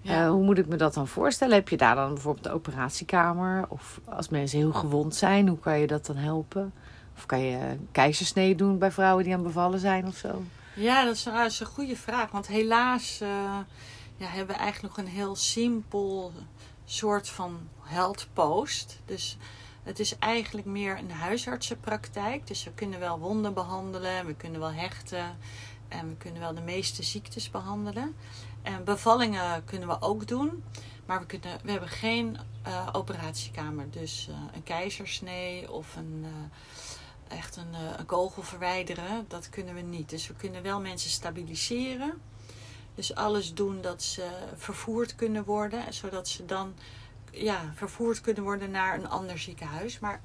Ja. 0.00 0.24
Uh, 0.24 0.30
hoe 0.30 0.44
moet 0.44 0.58
ik 0.58 0.66
me 0.66 0.76
dat 0.76 0.94
dan 0.94 1.08
voorstellen? 1.08 1.54
Heb 1.54 1.68
je 1.68 1.76
daar 1.76 1.94
dan 1.94 2.12
bijvoorbeeld 2.12 2.44
de 2.44 2.52
operatiekamer? 2.52 3.64
Of 3.68 4.00
als 4.04 4.28
mensen 4.28 4.58
heel 4.58 4.72
gewond 4.72 5.14
zijn, 5.14 5.48
hoe 5.48 5.58
kan 5.58 5.78
je 5.78 5.86
dat 5.86 6.06
dan 6.06 6.16
helpen? 6.16 6.72
Of 7.16 7.26
kan 7.26 7.40
je 7.40 7.76
keizersnee 7.92 8.54
doen 8.54 8.78
bij 8.78 8.90
vrouwen 8.90 9.24
die 9.24 9.34
aan 9.34 9.42
bevallen 9.42 9.78
zijn 9.78 10.06
of 10.06 10.16
zo? 10.16 10.42
Ja, 10.74 11.04
dat 11.04 11.14
is, 11.14 11.22
dat 11.22 11.46
is 11.46 11.60
een 11.60 11.66
goede 11.66 11.96
vraag. 11.96 12.30
Want 12.30 12.46
helaas 12.46 13.20
uh, 13.22 13.58
ja, 14.18 14.26
hebben 14.26 14.56
we 14.56 14.62
eigenlijk 14.62 14.96
nog 14.96 15.06
een 15.06 15.12
heel 15.12 15.36
simpel 15.36 16.32
soort 16.84 17.28
van 17.28 17.68
health 17.80 18.28
post. 18.32 18.98
Dus 19.04 19.36
het 19.82 19.98
is 19.98 20.18
eigenlijk 20.18 20.66
meer 20.66 20.98
een 20.98 21.10
huisartsenpraktijk. 21.10 22.46
Dus 22.46 22.64
we 22.64 22.72
kunnen 22.72 23.00
wel 23.00 23.18
wonden 23.18 23.54
behandelen, 23.54 24.26
we 24.26 24.34
kunnen 24.34 24.60
wel 24.60 24.72
hechten 24.72 25.36
en 25.88 26.08
we 26.08 26.16
kunnen 26.16 26.40
wel 26.40 26.54
de 26.54 26.60
meeste 26.60 27.02
ziektes 27.02 27.50
behandelen. 27.50 28.16
En 28.62 28.84
bevallingen 28.84 29.64
kunnen 29.64 29.88
we 29.88 30.00
ook 30.00 30.26
doen. 30.26 30.64
Maar 31.06 31.20
we, 31.20 31.26
kunnen, 31.26 31.58
we 31.62 31.70
hebben 31.70 31.88
geen 31.88 32.38
uh, 32.66 32.88
operatiekamer. 32.92 33.90
Dus 33.90 34.26
uh, 34.30 34.36
een 34.54 34.62
keizersnee 34.62 35.72
of 35.72 35.96
een, 35.96 36.24
uh, 36.24 37.38
echt 37.38 37.56
een, 37.56 37.74
eh, 37.74 37.98
een, 37.98 38.06
kogel 38.06 38.42
verwijderen, 38.42 39.24
dat 39.28 39.48
kunnen 39.48 39.74
we 39.74 39.80
niet. 39.80 40.08
Dus 40.08 40.26
we 40.26 40.34
kunnen 40.34 40.62
wel 40.62 40.80
mensen 40.80 41.10
stabiliseren. 41.10 42.20
Dus 42.98 43.14
alles 43.14 43.54
doen 43.54 43.80
dat 43.80 44.02
ze 44.02 44.28
vervoerd 44.56 45.14
kunnen 45.14 45.44
worden, 45.44 45.94
zodat 45.94 46.28
ze 46.28 46.44
dan 46.44 46.74
ja, 47.30 47.72
vervoerd 47.74 48.20
kunnen 48.20 48.42
worden 48.42 48.70
naar 48.70 48.98
een 48.98 49.08
ander 49.08 49.38
ziekenhuis. 49.38 49.98
Maar 49.98 50.20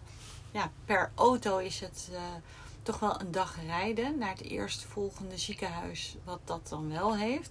ja, 0.52 0.72
per 0.86 1.12
auto 1.16 1.58
is 1.58 1.80
het 1.80 2.10
uh, 2.12 2.20
toch 2.84 3.00
wel 3.00 3.22
een 3.22 3.32
dag 3.32 3.58
rijden 3.66 4.18
naar 4.18 4.30
het 4.30 4.42
eerstvolgende 4.42 5.38
ziekenhuis, 5.38 6.16
wat 6.24 6.40
dat 6.44 6.68
dan 6.70 6.90
wel 6.90 7.16
heeft. 7.16 7.50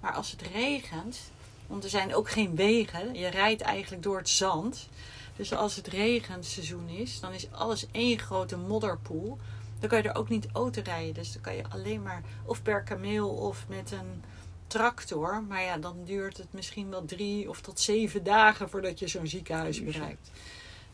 Maar 0.00 0.12
als 0.12 0.30
het 0.30 0.42
regent, 0.42 1.18
want 1.66 1.84
er 1.84 1.90
zijn 1.90 2.14
ook 2.14 2.30
geen 2.30 2.56
wegen, 2.56 3.14
je 3.14 3.28
rijdt 3.28 3.62
eigenlijk 3.62 4.02
door 4.02 4.18
het 4.18 4.28
zand. 4.28 4.88
Dus 5.36 5.54
als 5.54 5.76
het 5.76 5.86
regenseizoen 5.86 6.88
is, 6.88 7.20
dan 7.20 7.32
is 7.32 7.52
alles 7.52 7.86
één 7.90 8.18
grote 8.18 8.56
modderpoel. 8.56 9.38
Dan 9.78 9.88
kan 9.88 10.02
je 10.02 10.08
er 10.08 10.16
ook 10.16 10.28
niet 10.28 10.48
auto 10.52 10.80
rijden. 10.84 11.14
Dus 11.14 11.32
dan 11.32 11.42
kan 11.42 11.56
je 11.56 11.68
alleen 11.68 12.02
maar 12.02 12.22
of 12.44 12.62
per 12.62 12.82
kameel 12.82 13.28
of 13.28 13.64
met 13.68 13.90
een 13.90 14.22
tractor. 14.68 15.42
Maar 15.42 15.62
ja, 15.62 15.76
dan 15.78 16.04
duurt 16.04 16.36
het 16.36 16.52
misschien 16.52 16.90
wel 16.90 17.04
drie 17.04 17.48
of 17.48 17.60
tot 17.60 17.80
zeven 17.80 18.24
dagen 18.24 18.70
voordat 18.70 18.98
je 18.98 19.08
zo'n 19.08 19.26
ziekenhuis 19.26 19.84
bereikt. 19.84 20.30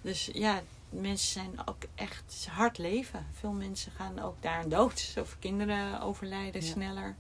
Dus 0.01 0.31
ja, 0.33 0.63
mensen 0.89 1.33
zijn 1.33 1.53
ook 1.65 1.83
echt 1.95 2.47
hard 2.51 2.79
leven. 2.79 3.27
Veel 3.33 3.53
mensen 3.53 3.93
gaan 3.93 4.19
ook 4.19 4.37
daar 4.43 4.69
dood. 4.69 5.15
Of 5.21 5.37
kinderen 5.39 6.01
overlijden 6.01 6.65
Ja. 6.65 6.71
sneller. 6.73 7.15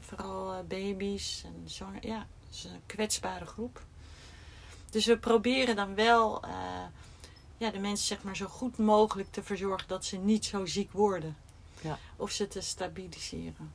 Vooral 0.00 0.52
eh, 0.52 0.58
baby's 0.68 1.42
en. 1.44 1.64
Ja, 2.00 2.26
het 2.46 2.54
is 2.54 2.64
een 2.64 2.80
kwetsbare 2.86 3.46
groep. 3.46 3.82
Dus 4.90 5.06
we 5.06 5.18
proberen 5.18 5.76
dan 5.76 5.94
wel 5.94 6.42
eh, 6.42 6.50
ja, 7.56 7.70
de 7.70 7.78
mensen 7.78 8.06
zeg 8.06 8.22
maar, 8.22 8.36
zo 8.36 8.46
goed 8.46 8.78
mogelijk 8.78 9.32
te 9.32 9.42
verzorgen 9.42 9.88
dat 9.88 10.04
ze 10.04 10.16
niet 10.16 10.44
zo 10.44 10.66
ziek 10.66 10.92
worden. 10.92 11.36
Ja. 11.80 11.98
Of 12.16 12.30
ze 12.30 12.48
te 12.48 12.60
stabiliseren. 12.60 13.72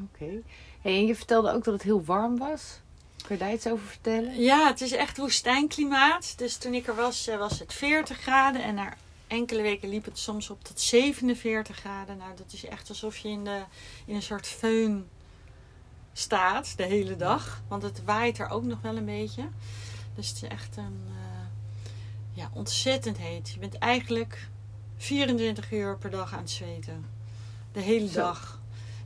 Oké. 0.00 0.40
Hey, 0.80 0.96
en 0.96 1.06
je 1.06 1.14
vertelde 1.14 1.52
ook 1.52 1.64
dat 1.64 1.74
het 1.74 1.82
heel 1.82 2.04
warm 2.04 2.38
was. 2.38 2.80
Kun 3.26 3.36
je 3.36 3.44
daar 3.44 3.52
iets 3.52 3.66
over 3.66 3.86
vertellen? 3.86 4.40
Ja, 4.40 4.66
het 4.66 4.80
is 4.80 4.92
echt 4.92 5.16
woestijnklimaat. 5.16 6.38
Dus 6.38 6.56
toen 6.56 6.74
ik 6.74 6.86
er 6.86 6.94
was, 6.94 7.26
eh, 7.26 7.38
was 7.38 7.58
het 7.58 7.72
40 7.72 8.18
graden. 8.20 8.62
En 8.62 8.74
na 8.74 8.94
enkele 9.26 9.62
weken 9.62 9.88
liep 9.88 10.04
het 10.04 10.18
soms 10.18 10.50
op 10.50 10.64
tot 10.64 10.80
47 10.80 11.76
graden. 11.76 12.16
Nou, 12.16 12.36
dat 12.36 12.52
is 12.52 12.64
echt 12.64 12.88
alsof 12.88 13.16
je 13.16 13.28
in, 13.28 13.44
de, 13.44 13.62
in 14.06 14.14
een 14.14 14.22
soort 14.22 14.56
föhn 14.56 15.08
staat 16.12 16.76
de 16.76 16.84
hele 16.84 17.16
dag. 17.16 17.62
Want 17.68 17.82
het 17.82 18.04
waait 18.04 18.38
er 18.38 18.48
ook 18.48 18.64
nog 18.64 18.80
wel 18.80 18.96
een 18.96 19.04
beetje. 19.04 19.48
Dus 20.14 20.28
het 20.28 20.42
is 20.42 20.48
echt 20.48 20.76
een, 20.76 21.00
eh, 21.08 21.46
ja, 22.32 22.50
ontzettend 22.52 23.18
heet. 23.18 23.50
Je 23.50 23.58
bent 23.58 23.78
eigenlijk 23.78 24.48
24 24.96 25.72
uur 25.72 25.98
per 25.98 26.10
dag 26.10 26.32
aan 26.32 26.38
het 26.38 26.50
zweten. 26.50 27.04
De 27.72 27.80
hele 27.80 28.08
Zo. 28.08 28.20
dag. 28.20 28.60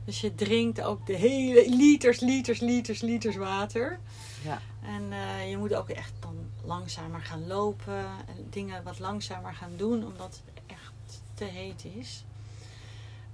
Dus 0.07 0.21
je 0.21 0.35
drinkt 0.35 0.81
ook 0.81 1.05
de 1.05 1.15
hele 1.15 1.69
liters, 1.69 2.19
liters, 2.19 2.59
liters, 2.59 3.01
liters 3.01 3.35
water. 3.35 3.99
Ja. 4.43 4.61
En 4.81 5.11
eh, 5.11 5.49
je 5.49 5.57
moet 5.57 5.73
ook 5.73 5.89
echt 5.89 6.13
dan 6.19 6.35
langzamer 6.63 7.21
gaan 7.21 7.47
lopen 7.47 8.05
en 8.27 8.47
dingen 8.49 8.83
wat 8.83 8.99
langzamer 8.99 9.53
gaan 9.53 9.73
doen, 9.75 10.05
omdat 10.05 10.41
het 10.45 10.63
echt 10.65 11.21
te 11.33 11.43
heet 11.43 11.85
is. 11.95 12.25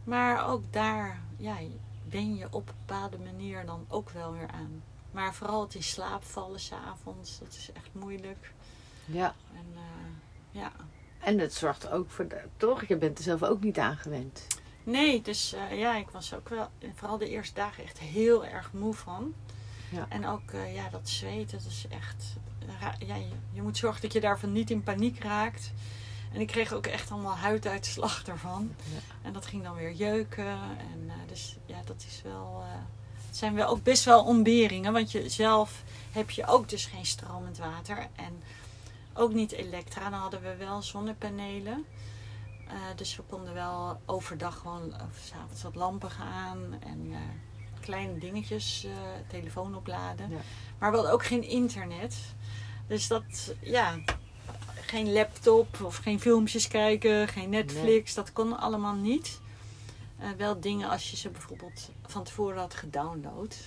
Maar 0.03 0.49
ook 0.49 0.63
daar 0.69 1.21
ja, 1.37 1.57
ben 2.09 2.35
je 2.35 2.45
op 2.51 2.67
een 2.67 2.75
bepaalde 2.85 3.17
manier 3.17 3.65
dan 3.65 3.85
ook 3.87 4.09
wel 4.09 4.31
weer 4.31 4.47
aan. 4.47 4.83
Maar 5.11 5.33
vooral 5.33 5.61
het 5.61 5.75
in 5.75 5.83
slaap 5.83 6.23
vallen 6.23 6.59
s'avonds, 6.59 7.39
dat 7.39 7.53
is 7.53 7.69
echt 7.73 7.89
moeilijk. 7.91 8.51
Ja. 9.05 9.35
En 9.53 9.67
eh, 9.75 10.61
ja, 10.61 10.71
En 11.19 11.39
het 11.39 11.53
zorgt 11.53 11.89
ook 11.89 12.09
voor, 12.09 12.27
de, 12.27 12.41
toch? 12.57 12.85
Je 12.85 12.97
bent 12.97 13.17
er 13.17 13.23
zelf 13.23 13.43
ook 13.43 13.61
niet 13.61 13.79
aan 13.79 13.97
gewend. 13.97 14.47
Nee, 14.83 15.21
dus 15.21 15.53
eh, 15.53 15.79
ja, 15.79 15.95
ik 15.97 16.09
was 16.09 16.33
ook 16.33 16.49
wel, 16.49 16.67
vooral 16.95 17.17
de 17.17 17.29
eerste 17.29 17.53
dagen 17.53 17.83
echt 17.83 17.99
heel 17.99 18.45
erg 18.45 18.73
moe 18.73 18.93
van. 18.93 19.33
Ja. 19.89 20.05
En 20.09 20.27
ook 20.27 20.51
eh, 20.51 20.75
ja, 20.75 20.89
dat 20.89 21.09
zweten, 21.09 21.57
dat 21.57 21.67
is 21.71 21.85
echt. 21.89 22.25
ra- 22.79 22.95
Ja, 23.07 23.15
je, 23.15 23.29
je 23.51 23.61
moet 23.61 23.77
zorgen 23.77 24.01
dat 24.01 24.13
je 24.13 24.19
daarvan 24.19 24.51
niet 24.51 24.69
in 24.71 24.83
paniek 24.83 25.23
raakt. 25.23 25.71
En 26.33 26.39
ik 26.41 26.47
kreeg 26.47 26.73
ook 26.73 26.87
echt 26.87 27.11
allemaal 27.11 27.35
huiduitslag 27.37 28.23
ervan. 28.27 28.71
Ja. 28.93 28.99
En 29.21 29.33
dat 29.33 29.45
ging 29.45 29.63
dan 29.63 29.75
weer 29.75 29.91
jeuken. 29.91 30.45
En 30.77 31.03
eh, 31.07 31.13
dus 31.27 31.55
ja, 31.65 31.79
dat 31.85 32.05
is 32.07 32.21
wel. 32.23 32.63
eh, 32.65 32.81
het 33.27 33.37
zijn 33.37 33.53
wel 33.55 33.67
ook 33.67 33.83
best 33.83 34.03
wel 34.03 34.23
ontberingen. 34.23 34.93
Want 34.93 35.11
je 35.11 35.29
zelf 35.29 35.83
heb 36.11 36.29
je 36.29 36.45
ook 36.45 36.69
dus 36.69 36.85
geen 36.85 37.05
stromend 37.05 37.57
water. 37.57 38.07
En 38.15 38.43
ook 39.13 39.33
niet 39.33 39.51
elektra. 39.51 40.09
Dan 40.09 40.19
hadden 40.19 40.41
we 40.41 40.55
wel 40.55 40.81
zonnepanelen. 40.81 41.85
Eh, 42.73 42.79
dus 42.95 43.15
we 43.15 43.23
konden 43.23 43.53
wel 43.53 43.99
overdag 44.05 44.57
gewoon, 44.57 44.93
of 44.93 45.19
s'avonds 45.25 45.63
wat 45.63 45.75
lampen 45.75 46.11
gaan 46.11 46.77
en 46.79 47.07
eh, 47.11 47.19
kleine 47.79 48.17
dingetjes, 48.17 48.83
eh, 48.83 48.91
telefoon 49.27 49.75
opladen. 49.75 50.29
Ja. 50.29 50.37
Maar 50.77 50.89
we 50.89 50.95
hadden 50.95 51.13
ook 51.13 51.25
geen 51.25 51.43
internet. 51.43 52.15
Dus 52.87 53.07
dat, 53.07 53.53
ja, 53.61 53.99
geen 54.85 55.11
laptop 55.11 55.81
of 55.81 55.97
geen 55.97 56.19
filmpjes 56.19 56.67
kijken, 56.67 57.27
geen 57.27 57.49
Netflix, 57.49 58.13
dat 58.13 58.33
kon 58.33 58.59
allemaal 58.59 58.95
niet. 58.95 59.41
Wel 60.37 60.59
dingen 60.59 60.89
als 60.89 61.11
je 61.11 61.17
ze 61.17 61.29
bijvoorbeeld 61.29 61.89
van 62.05 62.23
tevoren 62.23 62.57
had 62.59 62.73
gedownload. 62.73 63.57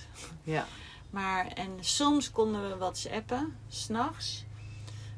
Ja. 0.43 0.65
Maar, 1.09 1.47
en 1.47 1.77
soms 1.79 2.31
konden 2.31 2.69
we 2.69 2.77
whatsappen, 2.77 3.57
s'nachts. 3.67 4.45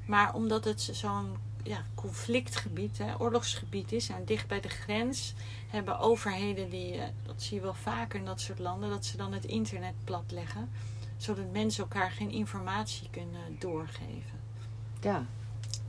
Maar 0.05 0.33
omdat 0.33 0.65
het 0.65 0.89
zo'n 0.91 1.37
ja, 1.63 1.83
conflictgebied, 1.95 2.97
hè, 2.97 3.19
oorlogsgebied 3.19 3.91
is 3.91 4.09
en 4.09 4.25
dicht 4.25 4.47
bij 4.47 4.61
de 4.61 4.69
grens, 4.69 5.33
hebben 5.67 5.99
overheden 5.99 6.69
die, 6.69 6.93
eh, 6.93 7.07
dat 7.23 7.41
zie 7.41 7.55
je 7.55 7.61
wel 7.61 7.73
vaker 7.73 8.19
in 8.19 8.25
dat 8.25 8.41
soort 8.41 8.59
landen, 8.59 8.89
dat 8.89 9.05
ze 9.05 9.17
dan 9.17 9.33
het 9.33 9.45
internet 9.45 9.93
platleggen. 10.03 10.69
Zodat 11.17 11.51
mensen 11.51 11.83
elkaar 11.83 12.11
geen 12.11 12.31
informatie 12.31 13.09
kunnen 13.09 13.59
doorgeven. 13.59 14.39
Ja. 15.01 15.25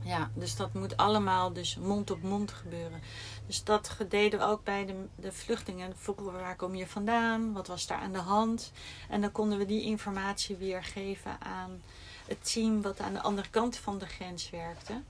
Ja, 0.03 0.29
dus 0.33 0.55
dat 0.55 0.73
moet 0.73 0.97
allemaal 0.97 1.53
dus 1.53 1.75
mond 1.77 2.11
op 2.11 2.21
mond 2.21 2.51
gebeuren. 2.51 3.01
Dus 3.47 3.63
dat 3.63 3.97
deden 4.09 4.39
we 4.39 4.45
ook 4.45 4.63
bij 4.63 4.85
de, 4.85 5.05
de 5.15 5.31
vluchtelingen. 5.31 5.93
Vroegen 5.97 6.25
we 6.25 6.31
waar 6.31 6.55
kom 6.55 6.75
je 6.75 6.87
vandaan? 6.87 7.53
Wat 7.53 7.67
was 7.67 7.87
daar 7.87 7.97
aan 7.97 8.11
de 8.11 8.17
hand? 8.17 8.71
En 9.09 9.21
dan 9.21 9.31
konden 9.31 9.57
we 9.57 9.65
die 9.65 9.83
informatie 9.83 10.55
weer 10.55 10.83
geven 10.83 11.41
aan 11.41 11.81
het 12.27 12.51
team 12.53 12.81
wat 12.81 12.99
aan 12.99 13.13
de 13.13 13.21
andere 13.21 13.49
kant 13.49 13.77
van 13.77 13.97
de 13.97 14.05
grens 14.05 14.49
werkte. 14.49 15.01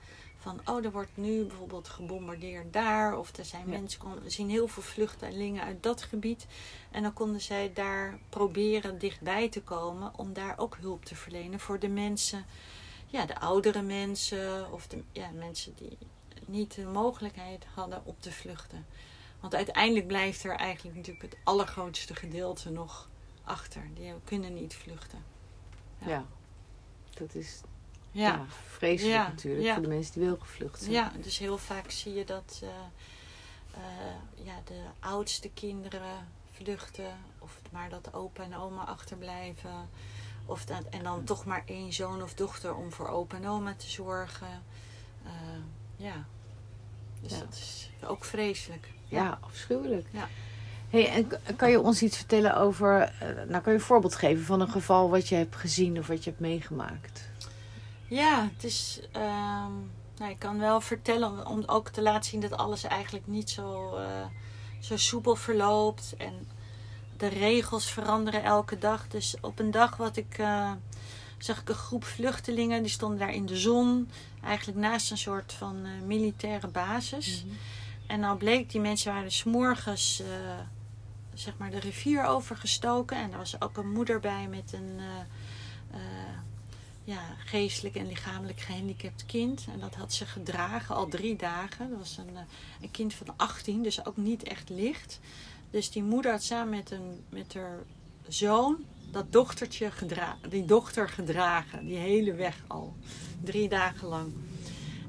Van, 0.41 0.61
oh, 0.65 0.85
er 0.85 0.91
wordt 0.91 1.17
nu 1.17 1.43
bijvoorbeeld 1.45 1.87
gebombardeerd 1.89 2.73
daar. 2.73 3.17
Of 3.17 3.37
er 3.37 3.45
zijn 3.45 3.63
Ja. 3.65 3.69
mensen, 3.79 3.99
kon- 3.99 4.19
we 4.23 4.29
zien 4.29 4.49
heel 4.49 4.67
veel 4.67 4.83
vluchtelingen 4.83 5.63
uit 5.63 5.83
dat 5.83 6.01
gebied. 6.01 6.45
En 6.91 7.01
dan 7.03 7.13
konden 7.13 7.41
zij 7.41 7.73
daar 7.73 8.19
proberen 8.29 8.99
dichtbij 8.99 9.49
te 9.49 9.61
komen 9.61 10.11
om 10.17 10.33
daar 10.33 10.57
ook 10.57 10.77
hulp 10.79 11.05
te 11.05 11.15
verlenen 11.15 11.59
voor 11.59 11.79
de 11.79 11.87
mensen 11.87 12.45
ja, 13.07 13.25
de 13.25 13.39
oudere 13.39 13.81
mensen 13.81 14.71
of 14.71 14.87
de 14.87 15.03
ja, 15.11 15.29
mensen 15.29 15.73
die 15.75 15.97
niet 16.45 16.75
de 16.75 16.85
mogelijkheid 16.85 17.65
hadden 17.73 18.01
om 18.05 18.15
te 18.19 18.31
vluchten. 18.31 18.85
Want 19.39 19.55
uiteindelijk 19.55 20.07
blijft 20.07 20.43
er 20.43 20.55
eigenlijk 20.55 20.95
natuurlijk 20.95 21.25
het 21.33 21.37
allergrootste 21.43 22.15
gedeelte 22.15 22.69
nog 22.69 23.09
achter. 23.43 23.81
Die 23.93 24.13
kunnen 24.23 24.53
niet 24.53 24.75
vluchten. 24.75 25.23
Ja. 25.97 26.07
Ja. 26.09 26.25
Dat 27.13 27.35
is 27.35 27.61
Ja, 28.11 28.27
ja. 28.27 28.45
vreselijk 28.67 29.15
Ja, 29.15 29.27
natuurlijk 29.27 29.63
ja. 29.63 29.73
voor 29.73 29.83
de 29.83 29.89
mensen 29.89 30.13
die 30.13 30.23
wel 30.23 30.37
gevlucht 30.39 30.79
zijn. 30.79 30.91
ja 30.91 31.11
dus 31.21 31.37
heel 31.37 31.57
vaak 31.57 31.91
zie 31.91 32.13
je 32.13 32.25
dat 32.25 32.61
eh, 32.63 32.69
eh, 33.73 34.45
ja, 34.45 34.53
de 34.65 34.81
oudste 34.99 35.49
kinderen 35.49 36.27
vluchten. 36.51 37.17
Of 37.39 37.57
maar 37.71 37.89
dat 37.89 38.13
opa 38.13 38.43
en 38.43 38.55
oma 38.55 38.83
achterblijven. 38.83 39.89
Of 40.45 40.65
dat, 40.65 40.83
en 40.89 41.03
dan 41.03 41.23
toch 41.23 41.45
maar 41.45 41.63
één 41.65 41.93
zoon 41.93 42.23
of 42.23 42.33
dochter 42.33 42.75
om 42.75 42.91
voor 42.91 43.07
opa 43.07 43.35
en 43.35 43.47
oma 43.47 43.73
te 43.75 43.89
zorgen. 43.89 44.63
Eh, 45.23 45.31
ja. 45.95 46.25
Dus 47.21 47.39
dat 47.39 47.53
is 47.53 47.89
ook 48.03 48.25
vreselijk. 48.25 48.87
Ja, 49.07 49.37
afschuwelijk. 49.41 50.07
Ja. 50.11 50.27
Hey, 50.89 51.09
en 51.09 51.55
kan 51.55 51.71
je 51.71 51.79
ons 51.79 52.01
iets 52.01 52.17
vertellen 52.17 52.55
over, 52.55 53.13
nou 53.47 53.63
kan 53.63 53.73
je 53.73 53.79
een 53.79 53.85
voorbeeld 53.85 54.15
geven 54.15 54.45
van 54.45 54.61
een 54.61 54.69
geval 54.69 55.09
wat 55.09 55.27
je 55.29 55.35
hebt 55.35 55.55
gezien 55.55 55.99
of 55.99 56.07
wat 56.07 56.23
je 56.23 56.29
hebt 56.29 56.41
meegemaakt? 56.41 57.30
Ja, 58.11 58.49
het 58.53 58.63
is. 58.63 58.99
ehm, 59.11 59.71
nou, 60.17 60.31
ik 60.31 60.39
kan 60.39 60.59
wel 60.59 60.81
vertellen 60.81 61.45
om 61.47 61.63
ook 61.65 61.89
te 61.89 62.01
laten 62.01 62.29
zien 62.29 62.39
dat 62.41 62.57
alles 62.57 62.83
eigenlijk 62.83 63.27
niet 63.27 63.49
zo, 63.49 63.95
eh, 63.95 64.25
zo 64.79 64.97
soepel 64.97 65.35
verloopt. 65.35 66.13
En 66.17 66.47
de 67.17 67.27
regels 67.27 67.91
veranderen 67.91 68.43
elke 68.43 68.77
dag. 68.77 69.07
Dus 69.07 69.35
op 69.41 69.59
een 69.59 69.71
dag 69.71 69.97
wat 69.97 70.17
ik. 70.17 70.37
eh, 70.37 70.71
zag 71.37 71.61
ik 71.61 71.69
een 71.69 71.75
groep 71.75 72.03
vluchtelingen, 72.03 72.81
die 72.81 72.91
stonden 72.91 73.19
daar 73.19 73.33
in 73.33 73.45
de 73.45 73.57
zon. 73.57 74.09
Eigenlijk 74.43 74.77
naast 74.79 75.11
een 75.11 75.17
soort 75.17 75.53
van 75.53 75.85
eh, 75.85 75.91
militaire 76.05 76.67
basis. 76.67 77.45
En 78.07 78.19
nou 78.19 78.37
bleek, 78.37 78.69
die 78.71 78.81
mensen 78.81 79.11
waren 79.11 79.27
dus 79.27 79.37
's 79.37 79.43
morgens 79.43 80.19
eh, 80.21 80.59
zeg 81.33 81.53
maar 81.57 81.69
de 81.71 81.79
rivier 81.79 82.23
overgestoken. 82.25 83.17
En 83.17 83.31
er 83.31 83.37
was 83.37 83.61
ook 83.61 83.77
een 83.77 83.91
moeder 83.91 84.19
bij 84.19 84.47
met 84.47 84.73
een 84.73 84.99
ja, 87.11 87.35
geestelijk 87.45 87.95
en 87.95 88.07
lichamelijk 88.07 88.59
gehandicapt 88.59 89.25
kind. 89.25 89.65
En 89.73 89.79
dat 89.79 89.95
had 89.95 90.13
ze 90.13 90.25
gedragen 90.25 90.95
al 90.95 91.07
drie 91.07 91.35
dagen. 91.35 91.89
Dat 91.89 91.97
was 91.97 92.17
een, 92.17 92.35
eh, 92.35 92.41
een 92.81 92.91
kind 92.91 93.13
van 93.13 93.33
18, 93.35 93.83
dus 93.83 94.05
ook 94.05 94.17
niet 94.17 94.43
echt 94.43 94.69
licht. 94.69 95.19
Dus 95.69 95.91
die 95.91 96.03
moeder 96.03 96.31
had 96.31 96.43
samen 96.43 96.69
met, 96.69 96.91
een, 96.91 97.23
met 97.29 97.53
haar 97.53 97.79
zoon 98.27 98.85
dat 99.11 99.31
dochtertje 99.31 99.91
gedra 99.91 100.37
die 100.49 100.65
dochter 100.65 101.09
gedragen. 101.09 101.85
Die 101.85 101.97
hele 101.97 102.33
weg 102.33 102.63
al. 102.67 102.95
Drie 103.43 103.69
dagen 103.69 104.07
lang. 104.07 104.33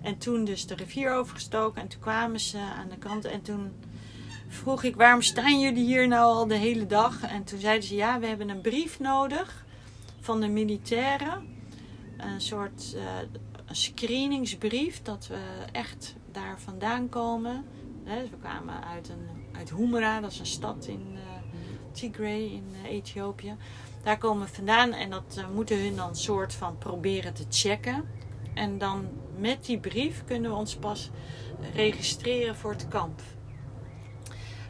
En 0.02 0.18
toen 0.18 0.44
dus 0.44 0.66
de 0.66 0.74
rivier 0.74 1.12
overgestoken. 1.12 1.82
En 1.82 1.88
toen 1.88 2.00
kwamen 2.00 2.40
ze 2.40 2.58
aan 2.58 2.88
de 2.88 2.98
kant. 2.98 3.24
En 3.24 3.42
toen 3.42 3.72
vroeg 4.48 4.82
ik, 4.82 4.96
waarom 4.96 5.22
staan 5.22 5.60
jullie 5.60 5.84
hier 5.84 6.08
nou 6.08 6.24
al 6.24 6.46
de 6.46 6.54
hele 6.54 6.86
dag? 6.86 7.22
En 7.22 7.44
toen 7.44 7.58
zeiden 7.60 7.88
ze, 7.88 7.94
ja, 7.94 8.18
we 8.18 8.26
hebben 8.26 8.48
een 8.48 8.60
brief 8.60 8.98
nodig 8.98 9.64
van 10.20 10.40
de 10.40 10.48
militairen. 10.48 11.60
Een 12.22 12.40
soort 12.40 12.96
een 13.66 13.76
screeningsbrief, 13.76 15.02
dat 15.02 15.26
we 15.26 15.40
echt 15.72 16.14
daar 16.32 16.60
vandaan 16.60 17.08
komen. 17.08 17.64
We 18.04 18.36
kwamen 18.40 18.84
uit, 18.84 19.08
een, 19.08 19.28
uit 19.52 19.70
Humera, 19.70 20.20
dat 20.20 20.30
is 20.30 20.38
een 20.38 20.46
stad 20.46 20.86
in 20.86 21.06
uh, 21.12 21.20
Tigray 21.92 22.40
in 22.40 22.64
uh, 22.82 22.90
Ethiopië. 22.90 23.56
Daar 24.02 24.18
komen 24.18 24.46
we 24.46 24.52
vandaan 24.52 24.92
en 24.92 25.10
dat 25.10 25.44
moeten 25.54 25.82
hun 25.82 25.96
dan 25.96 26.16
soort 26.16 26.54
van 26.54 26.78
proberen 26.78 27.34
te 27.34 27.44
checken. 27.50 28.08
En 28.54 28.78
dan 28.78 29.08
met 29.36 29.64
die 29.64 29.78
brief 29.78 30.24
kunnen 30.24 30.50
we 30.50 30.56
ons 30.56 30.76
pas 30.76 31.10
registreren 31.74 32.56
voor 32.56 32.70
het 32.70 32.88
kamp. 32.88 33.20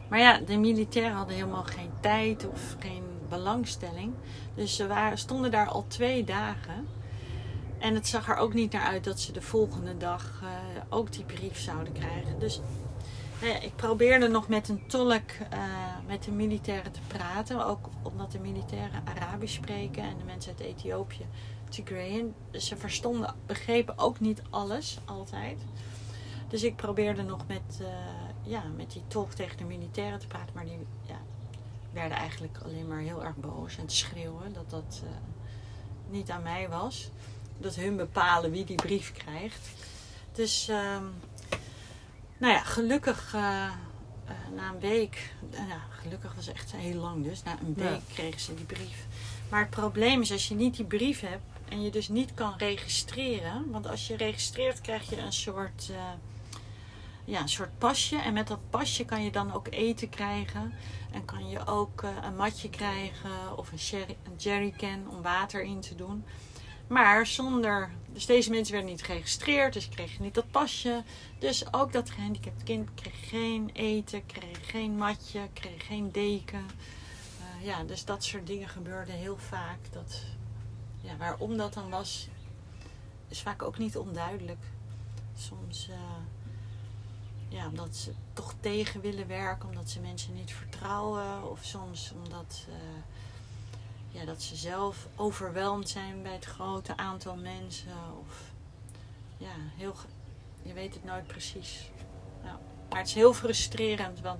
Maar 0.09 0.19
ja, 0.19 0.37
de 0.37 0.57
militairen 0.57 1.15
hadden 1.15 1.35
helemaal 1.35 1.63
geen 1.63 1.91
tijd 1.99 2.47
of 2.47 2.75
geen 2.79 3.03
belangstelling. 3.29 4.13
Dus 4.55 4.75
ze 4.75 4.87
waren, 4.87 5.17
stonden 5.17 5.51
daar 5.51 5.67
al 5.67 5.85
twee 5.87 6.23
dagen. 6.23 6.87
En 7.83 7.95
het 7.95 8.07
zag 8.07 8.29
er 8.29 8.35
ook 8.35 8.53
niet 8.53 8.71
naar 8.71 8.85
uit 8.85 9.03
dat 9.03 9.19
ze 9.19 9.31
de 9.31 9.41
volgende 9.41 9.97
dag 9.97 10.41
uh, 10.43 10.49
ook 10.89 11.11
die 11.11 11.23
brief 11.23 11.59
zouden 11.59 11.93
krijgen. 11.93 12.39
Dus 12.39 12.61
nou 13.41 13.53
ik 13.55 13.75
probeerde 13.75 14.27
nog 14.27 14.47
met 14.47 14.69
een 14.69 14.87
tolk 14.87 15.29
uh, 15.53 15.59
met 16.07 16.23
de 16.23 16.31
militairen 16.31 16.91
te 16.91 16.99
praten. 17.07 17.65
Ook 17.65 17.89
omdat 18.01 18.31
de 18.31 18.39
militairen 18.39 19.03
Arabisch 19.05 19.55
spreken 19.55 20.03
en 20.03 20.17
de 20.17 20.23
mensen 20.23 20.51
uit 20.51 20.67
Ethiopië 20.67 21.25
Tigrayan. 21.69 22.33
Dus 22.51 22.67
ze 22.67 22.77
verstonden, 22.77 23.35
begrepen 23.45 23.97
ook 23.97 24.19
niet 24.19 24.41
alles 24.49 24.97
altijd. 25.05 25.59
Dus 26.47 26.63
ik 26.63 26.75
probeerde 26.75 27.23
nog 27.23 27.47
met, 27.47 27.79
uh, 27.81 27.87
ja, 28.43 28.63
met 28.75 28.91
die 28.91 29.03
tolk 29.07 29.31
tegen 29.31 29.57
de 29.57 29.63
militairen 29.63 30.19
te 30.19 30.27
praten. 30.27 30.53
Maar 30.53 30.65
die 30.65 30.87
ja, 31.07 31.17
werden 31.91 32.17
eigenlijk 32.17 32.57
alleen 32.63 32.87
maar 32.87 32.99
heel 32.99 33.23
erg 33.23 33.35
boos 33.35 33.77
en 33.77 33.85
te 33.85 33.95
schreeuwen 33.95 34.53
dat 34.53 34.69
dat 34.69 35.01
niet 36.09 36.29
aan 36.29 36.43
mij 36.43 36.69
was. 36.69 37.11
Dat 37.63 37.75
hun 37.75 37.95
bepalen 37.95 38.51
wie 38.51 38.65
die 38.65 38.75
brief 38.75 39.11
krijgt. 39.11 39.69
Dus, 40.31 40.69
uh, 40.69 40.97
nou 42.37 42.53
ja, 42.53 42.63
gelukkig 42.63 43.33
uh, 43.35 43.41
na 44.55 44.69
een 44.73 44.79
week, 44.79 45.33
ja, 45.51 45.81
gelukkig 45.89 46.35
was 46.35 46.47
echt 46.47 46.71
heel 46.75 46.99
lang 46.99 47.23
dus, 47.23 47.43
na 47.43 47.57
een 47.59 47.73
week 47.73 47.87
ja. 48.07 48.13
kregen 48.13 48.39
ze 48.39 48.53
die 48.53 48.65
brief. 48.65 49.05
Maar 49.49 49.61
het 49.61 49.69
probleem 49.69 50.21
is 50.21 50.31
als 50.31 50.47
je 50.47 50.55
niet 50.55 50.75
die 50.75 50.85
brief 50.85 51.19
hebt 51.19 51.43
en 51.69 51.81
je 51.81 51.91
dus 51.91 52.07
niet 52.07 52.33
kan 52.33 52.53
registreren. 52.57 53.71
Want 53.71 53.87
als 53.87 54.07
je 54.07 54.17
registreert 54.17 54.81
krijg 54.81 55.09
je 55.09 55.17
een 55.17 55.33
soort 55.33 55.91
ja, 57.25 57.41
een 57.41 57.49
soort 57.49 57.77
pasje. 57.77 58.17
En 58.17 58.33
met 58.33 58.47
dat 58.47 58.59
pasje 58.69 59.05
kan 59.05 59.23
je 59.23 59.31
dan 59.31 59.53
ook 59.53 59.67
eten 59.69 60.09
krijgen. 60.09 60.73
En 61.11 61.25
kan 61.25 61.49
je 61.49 61.65
ook 61.65 62.01
uh, 62.03 62.09
een 62.23 62.35
matje 62.35 62.69
krijgen 62.69 63.57
of 63.57 63.71
een, 63.71 63.79
sherry, 63.79 64.17
een 64.23 64.35
jerrycan 64.37 65.09
om 65.09 65.21
water 65.21 65.63
in 65.63 65.79
te 65.79 65.95
doen. 65.95 66.25
Maar 66.87 67.27
zonder. 67.27 67.91
Dus 68.13 68.25
deze 68.25 68.49
mensen 68.49 68.73
werden 68.73 68.91
niet 68.91 69.03
geregistreerd, 69.03 69.73
dus 69.73 69.89
kregen 69.89 70.23
niet 70.23 70.33
dat 70.33 70.51
pasje. 70.51 71.03
Dus 71.39 71.73
ook 71.73 71.91
dat 71.91 72.09
gehandicapt 72.09 72.63
kind 72.63 72.89
kreeg 72.93 73.29
geen 73.29 73.69
eten, 73.73 74.25
kreeg 74.25 74.69
geen 74.69 74.97
matje, 74.97 75.49
kreeg 75.53 75.85
geen 75.85 76.11
deken. 76.11 76.65
Uh, 77.39 77.65
ja, 77.65 77.83
dus 77.83 78.05
dat 78.05 78.23
soort 78.23 78.47
dingen 78.47 78.69
gebeurden 78.69 79.15
heel 79.15 79.37
vaak. 79.37 79.79
Dat, 79.91 80.21
ja, 81.01 81.17
waarom 81.17 81.57
dat 81.57 81.73
dan 81.73 81.89
was, 81.89 82.27
is 83.27 83.41
vaak 83.41 83.61
ook 83.63 83.77
niet 83.77 83.97
onduidelijk. 83.97 84.63
Soms. 85.37 85.87
Uh, 85.89 85.95
ja, 87.53 87.67
omdat 87.67 87.95
ze 87.95 88.13
toch 88.33 88.53
tegen 88.59 89.01
willen 89.01 89.27
werken, 89.27 89.69
omdat 89.69 89.89
ze 89.89 89.99
mensen 89.99 90.33
niet 90.33 90.53
vertrouwen. 90.53 91.51
Of 91.51 91.63
soms 91.63 92.13
omdat 92.23 92.65
uh, 92.69 92.75
dat 94.33 94.41
ze 94.41 94.55
zelf 94.55 95.07
overweldigd 95.15 95.89
zijn 95.89 96.23
bij 96.23 96.33
het 96.33 96.45
grote 96.45 96.97
aantal 96.97 97.35
mensen. 97.35 97.91
Of 98.19 98.51
ja, 99.37 99.53
heel, 99.77 99.95
je 100.61 100.73
weet 100.73 100.93
het 100.93 101.03
nooit 101.03 101.27
precies. 101.27 101.89
Nou, 102.43 102.57
maar 102.89 102.97
het 102.97 103.07
is 103.07 103.13
heel 103.13 103.33
frustrerend, 103.33 104.21
want 104.21 104.39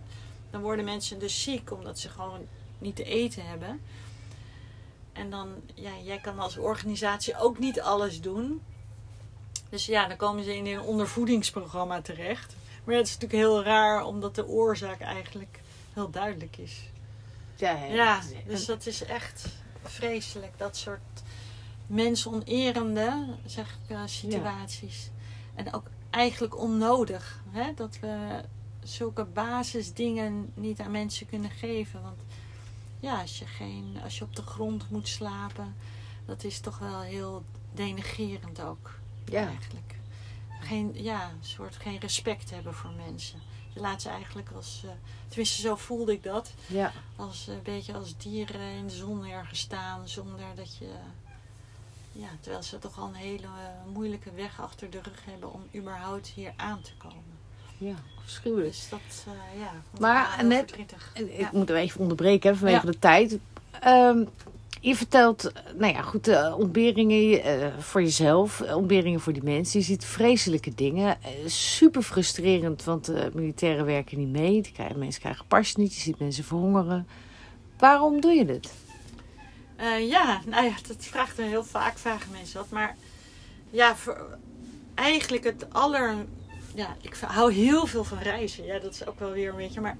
dan 0.49 0.62
worden 0.62 0.86
mensen 0.86 1.19
dus 1.19 1.43
ziek 1.43 1.71
omdat 1.71 1.99
ze 1.99 2.10
gewoon 2.10 2.47
niet 2.77 2.95
te 2.95 3.03
eten 3.03 3.47
hebben. 3.47 3.82
En 5.12 5.29
dan, 5.29 5.53
ja, 5.73 5.91
jij 6.03 6.17
kan 6.17 6.39
als 6.39 6.58
organisatie 6.58 7.38
ook 7.38 7.60
niet 7.60 7.82
alles 7.82 8.21
doen. 8.21 8.62
Dus 9.69 9.86
ja, 9.86 10.08
dan 10.08 10.17
komen 10.17 10.43
ze 10.43 10.56
in 10.56 10.65
een 10.65 10.82
ondervoedingsprogramma 10.82 12.01
terecht. 12.01 12.56
Maar 12.84 12.95
het 12.95 13.08
is 13.08 13.13
natuurlijk 13.13 13.41
heel 13.41 13.63
raar, 13.63 14.06
omdat 14.06 14.36
de 14.36 14.47
oorzaak 14.47 14.99
eigenlijk 14.99 15.60
heel 15.93 16.10
duidelijk 16.10 16.58
is. 16.58 16.89
Ja, 17.56 17.84
ja 17.84 18.21
dus 18.47 18.65
dat 18.65 18.86
is 18.86 19.03
echt 19.03 19.62
vreselijk. 19.89 20.57
Dat 20.57 20.77
soort 20.77 21.23
mensonerende 21.87 23.25
zeg 23.45 23.77
ik, 23.83 23.95
uh, 23.95 24.01
situaties. 24.05 25.03
Ja. 25.03 25.63
En 25.63 25.73
ook 25.73 25.89
eigenlijk 26.09 26.57
onnodig. 26.57 27.43
Hè? 27.49 27.73
Dat 27.75 27.99
we 27.99 28.43
zulke 28.83 29.25
basisdingen 29.25 30.51
niet 30.53 30.79
aan 30.79 30.91
mensen 30.91 31.27
kunnen 31.27 31.51
geven. 31.51 32.01
Want 32.01 32.19
ja, 32.99 33.21
als 33.21 33.39
je, 33.39 33.45
geen, 33.45 33.97
als 34.03 34.17
je 34.17 34.23
op 34.23 34.35
de 34.35 34.41
grond 34.41 34.89
moet 34.89 35.07
slapen, 35.07 35.75
dat 36.25 36.43
is 36.43 36.59
toch 36.59 36.79
wel 36.79 37.01
heel 37.01 37.43
denigerend 37.73 38.61
ook. 38.61 38.99
Ja. 39.25 39.47
Eigenlijk 39.47 39.95
geen, 40.59 40.91
ja, 40.93 41.31
soort 41.41 41.75
geen 41.75 41.99
respect 41.99 42.49
hebben 42.49 42.73
voor 42.73 42.91
mensen. 43.07 43.39
Je 43.73 43.79
laat 43.79 44.01
ze 44.01 44.09
eigenlijk 44.09 44.49
als, 44.55 44.81
uh, 44.86 44.91
tenminste 45.27 45.62
zo 45.62 45.75
voelde 45.75 46.12
ik 46.12 46.23
dat, 46.23 46.51
ja. 46.67 46.91
als 47.15 47.47
een 47.47 47.55
uh, 47.55 47.62
beetje 47.62 47.93
als 47.93 48.17
dieren 48.17 48.71
in 48.71 48.88
de 48.88 48.93
zon 48.93 49.25
ergens 49.25 49.59
staan 49.59 50.07
zonder 50.07 50.45
dat 50.55 50.77
je, 50.77 50.89
ja, 52.12 52.27
terwijl 52.39 52.63
ze 52.63 52.79
toch 52.79 52.99
al 52.99 53.07
een 53.07 53.13
hele 53.13 53.43
uh, 53.43 53.93
moeilijke 53.93 54.31
weg 54.31 54.62
achter 54.62 54.89
de 54.89 55.01
rug 55.01 55.25
hebben 55.25 55.53
om 55.53 55.62
überhaupt 55.75 56.27
hier 56.27 56.53
aan 56.55 56.81
te 56.81 56.91
komen. 56.97 57.41
Ja, 57.77 57.95
afschuwelijk. 58.23 58.71
Dus 58.71 58.89
dat, 58.89 59.25
ja. 59.57 59.71
Maar 59.99 60.45
net, 60.45 60.77
ik 60.77 61.38
ja. 61.38 61.49
moet 61.51 61.67
hem 61.67 61.77
even 61.77 61.99
onderbreken 61.99 62.51
hè, 62.51 62.57
vanwege 62.57 62.86
ja. 62.86 62.91
de 62.91 62.99
tijd. 62.99 63.38
Um, 63.86 64.29
je 64.83 64.95
vertelt, 64.95 65.51
nou 65.77 65.93
ja, 65.93 66.01
goed, 66.01 66.27
uh, 66.27 66.55
ontberingen 66.57 67.61
uh, 67.61 67.67
voor 67.79 68.01
jezelf, 68.01 68.61
ontberingen 68.61 69.19
voor 69.19 69.33
die 69.33 69.43
mensen. 69.43 69.79
Je 69.79 69.85
ziet 69.85 70.05
vreselijke 70.05 70.75
dingen. 70.75 71.17
Super 71.45 72.01
frustrerend, 72.01 72.83
want 72.83 73.05
de 73.05 73.31
militairen 73.33 73.85
werken 73.85 74.17
niet 74.17 74.29
mee. 74.29 74.61
Die 74.61 74.71
krijgen, 74.71 74.99
mensen 74.99 75.21
krijgen 75.21 75.45
pas 75.45 75.75
niet, 75.75 75.95
je 75.95 76.01
ziet 76.01 76.19
mensen 76.19 76.43
verhongeren. 76.43 77.07
Waarom 77.77 78.21
doe 78.21 78.31
je 78.31 78.45
dit? 78.45 78.73
ja, 79.99 80.41
nou 80.45 80.65
ja, 80.65 80.73
dat 80.87 80.97
vraagt 80.99 81.37
me 81.37 81.43
heel 81.43 81.63
vaak, 81.63 81.97
vragen 81.97 82.31
mensen 82.31 82.57
dat. 82.57 82.69
Maar 82.69 82.95
ja, 83.69 83.95
voor, 83.95 84.37
eigenlijk 84.93 85.43
het 85.43 85.73
aller... 85.73 86.15
Ja, 86.75 86.95
ik 87.01 87.15
hou 87.15 87.53
heel 87.53 87.85
veel 87.85 88.03
van 88.03 88.17
reizen. 88.17 88.65
Ja, 88.65 88.79
dat 88.79 88.93
is 88.93 89.07
ook 89.07 89.19
wel 89.19 89.31
weer 89.31 89.49
een 89.49 89.55
beetje, 89.55 89.81
maar 89.81 89.97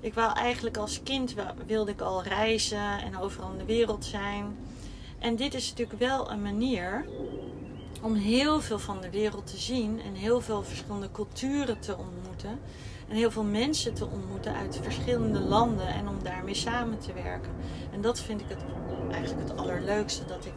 ik 0.00 0.14
wou 0.14 0.32
eigenlijk 0.32 0.76
als 0.76 1.02
kind 1.02 1.34
wilde 1.66 1.90
ik 1.90 2.00
al 2.00 2.22
reizen 2.22 3.00
en 3.02 3.18
overal 3.18 3.52
in 3.52 3.58
de 3.58 3.64
wereld 3.64 4.04
zijn. 4.04 4.56
En 5.18 5.36
dit 5.36 5.54
is 5.54 5.68
natuurlijk 5.70 5.98
wel 5.98 6.30
een 6.30 6.42
manier 6.42 7.06
om 8.02 8.14
heel 8.14 8.60
veel 8.60 8.78
van 8.78 9.00
de 9.00 9.10
wereld 9.10 9.46
te 9.46 9.56
zien 9.56 10.00
en 10.00 10.14
heel 10.14 10.40
veel 10.40 10.62
verschillende 10.62 11.10
culturen 11.10 11.80
te 11.80 11.96
ontmoeten. 11.96 12.60
En 13.08 13.16
heel 13.16 13.30
veel 13.30 13.44
mensen 13.44 13.94
te 13.94 14.06
ontmoeten 14.06 14.54
uit 14.54 14.78
verschillende 14.82 15.40
landen 15.40 15.86
en 15.86 16.08
om 16.08 16.22
daarmee 16.22 16.54
samen 16.54 16.98
te 16.98 17.12
werken. 17.12 17.50
En 17.92 18.00
dat 18.00 18.20
vind 18.20 18.40
ik 18.40 18.46
het, 18.48 18.58
eigenlijk 19.10 19.48
het 19.48 19.58
allerleukste. 19.58 20.24
Dat 20.24 20.44
ik 20.44 20.52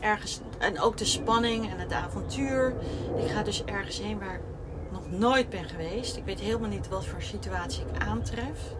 ergens, 0.00 0.40
en 0.58 0.80
ook 0.80 0.96
de 0.96 1.04
spanning 1.04 1.70
en 1.70 1.78
het 1.78 1.92
avontuur. 1.92 2.74
Ik 3.16 3.30
ga 3.30 3.42
dus 3.42 3.64
ergens 3.64 4.00
heen 4.00 4.18
waar 4.18 4.40
nog 4.92 5.10
nooit 5.10 5.50
ben 5.50 5.64
geweest. 5.64 6.16
Ik 6.16 6.24
weet 6.24 6.40
helemaal 6.40 6.68
niet 6.68 6.88
wat 6.88 7.06
voor 7.06 7.22
situatie 7.22 7.84
ik 7.84 8.02
aantref. 8.02 8.74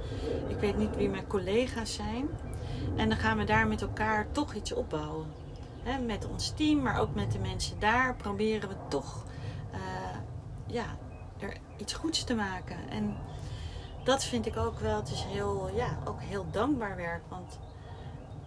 Ik 0.48 0.56
weet 0.56 0.76
niet 0.76 0.96
wie 0.96 1.08
mijn 1.08 1.26
collega's 1.26 1.94
zijn. 1.94 2.28
En 2.96 3.08
dan 3.08 3.18
gaan 3.18 3.38
we 3.38 3.44
daar 3.44 3.66
met 3.66 3.82
elkaar 3.82 4.26
toch 4.32 4.54
iets 4.54 4.72
opbouwen. 4.72 5.26
Met 6.06 6.26
ons 6.28 6.52
team, 6.56 6.82
maar 6.82 7.00
ook 7.00 7.14
met 7.14 7.32
de 7.32 7.38
mensen 7.38 7.78
daar 7.78 8.16
proberen 8.16 8.68
we 8.68 8.74
toch 8.88 9.24
uh, 9.72 9.78
ja, 10.66 10.84
er 11.38 11.56
iets 11.76 11.92
goeds 11.92 12.24
te 12.24 12.34
maken. 12.34 12.76
En 12.90 13.16
dat 14.04 14.24
vind 14.24 14.46
ik 14.46 14.56
ook 14.56 14.78
wel, 14.78 14.96
het 14.96 15.10
is 15.10 15.24
heel, 15.24 15.70
ja, 15.74 15.98
ook 16.04 16.20
heel 16.20 16.46
dankbaar 16.50 16.96
werk. 16.96 17.22
Want 17.28 17.58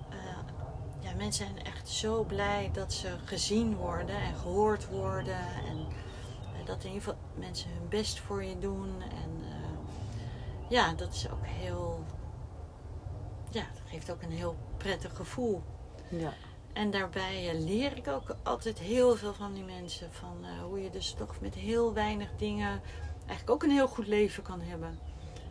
uh, 0.10 0.16
ja, 1.00 1.16
mensen 1.18 1.46
zijn 1.46 1.66
echt 1.66 1.90
zo 1.90 2.24
blij 2.24 2.70
dat 2.74 2.94
ze 2.94 3.08
gezien 3.26 3.76
worden 3.76 4.16
en 4.16 4.36
gehoord 4.36 4.88
worden. 4.88 5.40
En 5.70 5.86
dat 6.66 6.84
in 6.84 6.92
ieder 6.92 7.04
geval 7.04 7.18
mensen 7.36 7.70
hun 7.70 7.90
best 7.90 8.20
voor 8.20 8.44
je 8.44 8.60
doen. 8.60 9.02
En 9.02 9.42
uh, 9.42 10.70
ja, 10.70 10.94
dat 10.94 11.14
is 11.14 11.30
ook 11.30 11.46
heel. 11.46 12.04
Ja, 13.52 13.66
dat 13.74 13.82
geeft 13.86 14.12
ook 14.12 14.22
een 14.22 14.32
heel 14.32 14.56
prettig 14.78 15.16
gevoel. 15.16 15.64
Ja. 16.10 16.34
En 16.74 16.92
daarbij 16.92 17.56
uh, 17.56 17.66
leer 17.66 17.98
ik 17.98 18.08
ook 18.08 18.36
altijd 18.44 18.80
heel 18.80 19.16
veel 19.16 19.34
van 19.34 19.54
die 19.54 19.64
mensen. 19.64 20.14
Van 20.14 20.38
uh, 20.42 20.64
hoe 20.64 20.82
je 20.82 20.90
dus 20.90 21.14
toch 21.18 21.36
met 21.42 21.56
heel 21.56 21.94
weinig 21.94 22.30
dingen 22.38 22.82
eigenlijk 23.26 23.50
ook 23.50 23.64
een 23.64 23.76
heel 23.76 23.88
goed 23.88 24.08
leven 24.08 24.44
kan 24.44 24.62
hebben. 24.62 25.00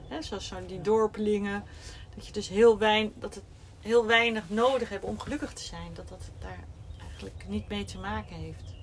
hè, 0.08 0.22
zoals 0.22 0.46
zo 0.46 0.66
die 0.66 0.80
dorpelingen, 0.80 1.64
dat 2.14 2.26
je 2.26 2.32
dus 2.32 2.48
heel 2.48 2.78
weinig, 2.78 3.12
dat 3.18 3.34
het 3.34 3.44
heel 3.80 4.06
weinig 4.06 4.44
nodig 4.48 4.88
hebt 4.88 5.04
om 5.04 5.18
gelukkig 5.18 5.52
te 5.52 5.62
zijn. 5.62 5.94
Dat 5.94 6.08
dat 6.08 6.30
daar 6.38 6.64
eigenlijk 7.08 7.44
niet 7.48 7.68
mee 7.68 7.84
te 7.84 7.98
maken 7.98 8.36
heeft. 8.36 8.74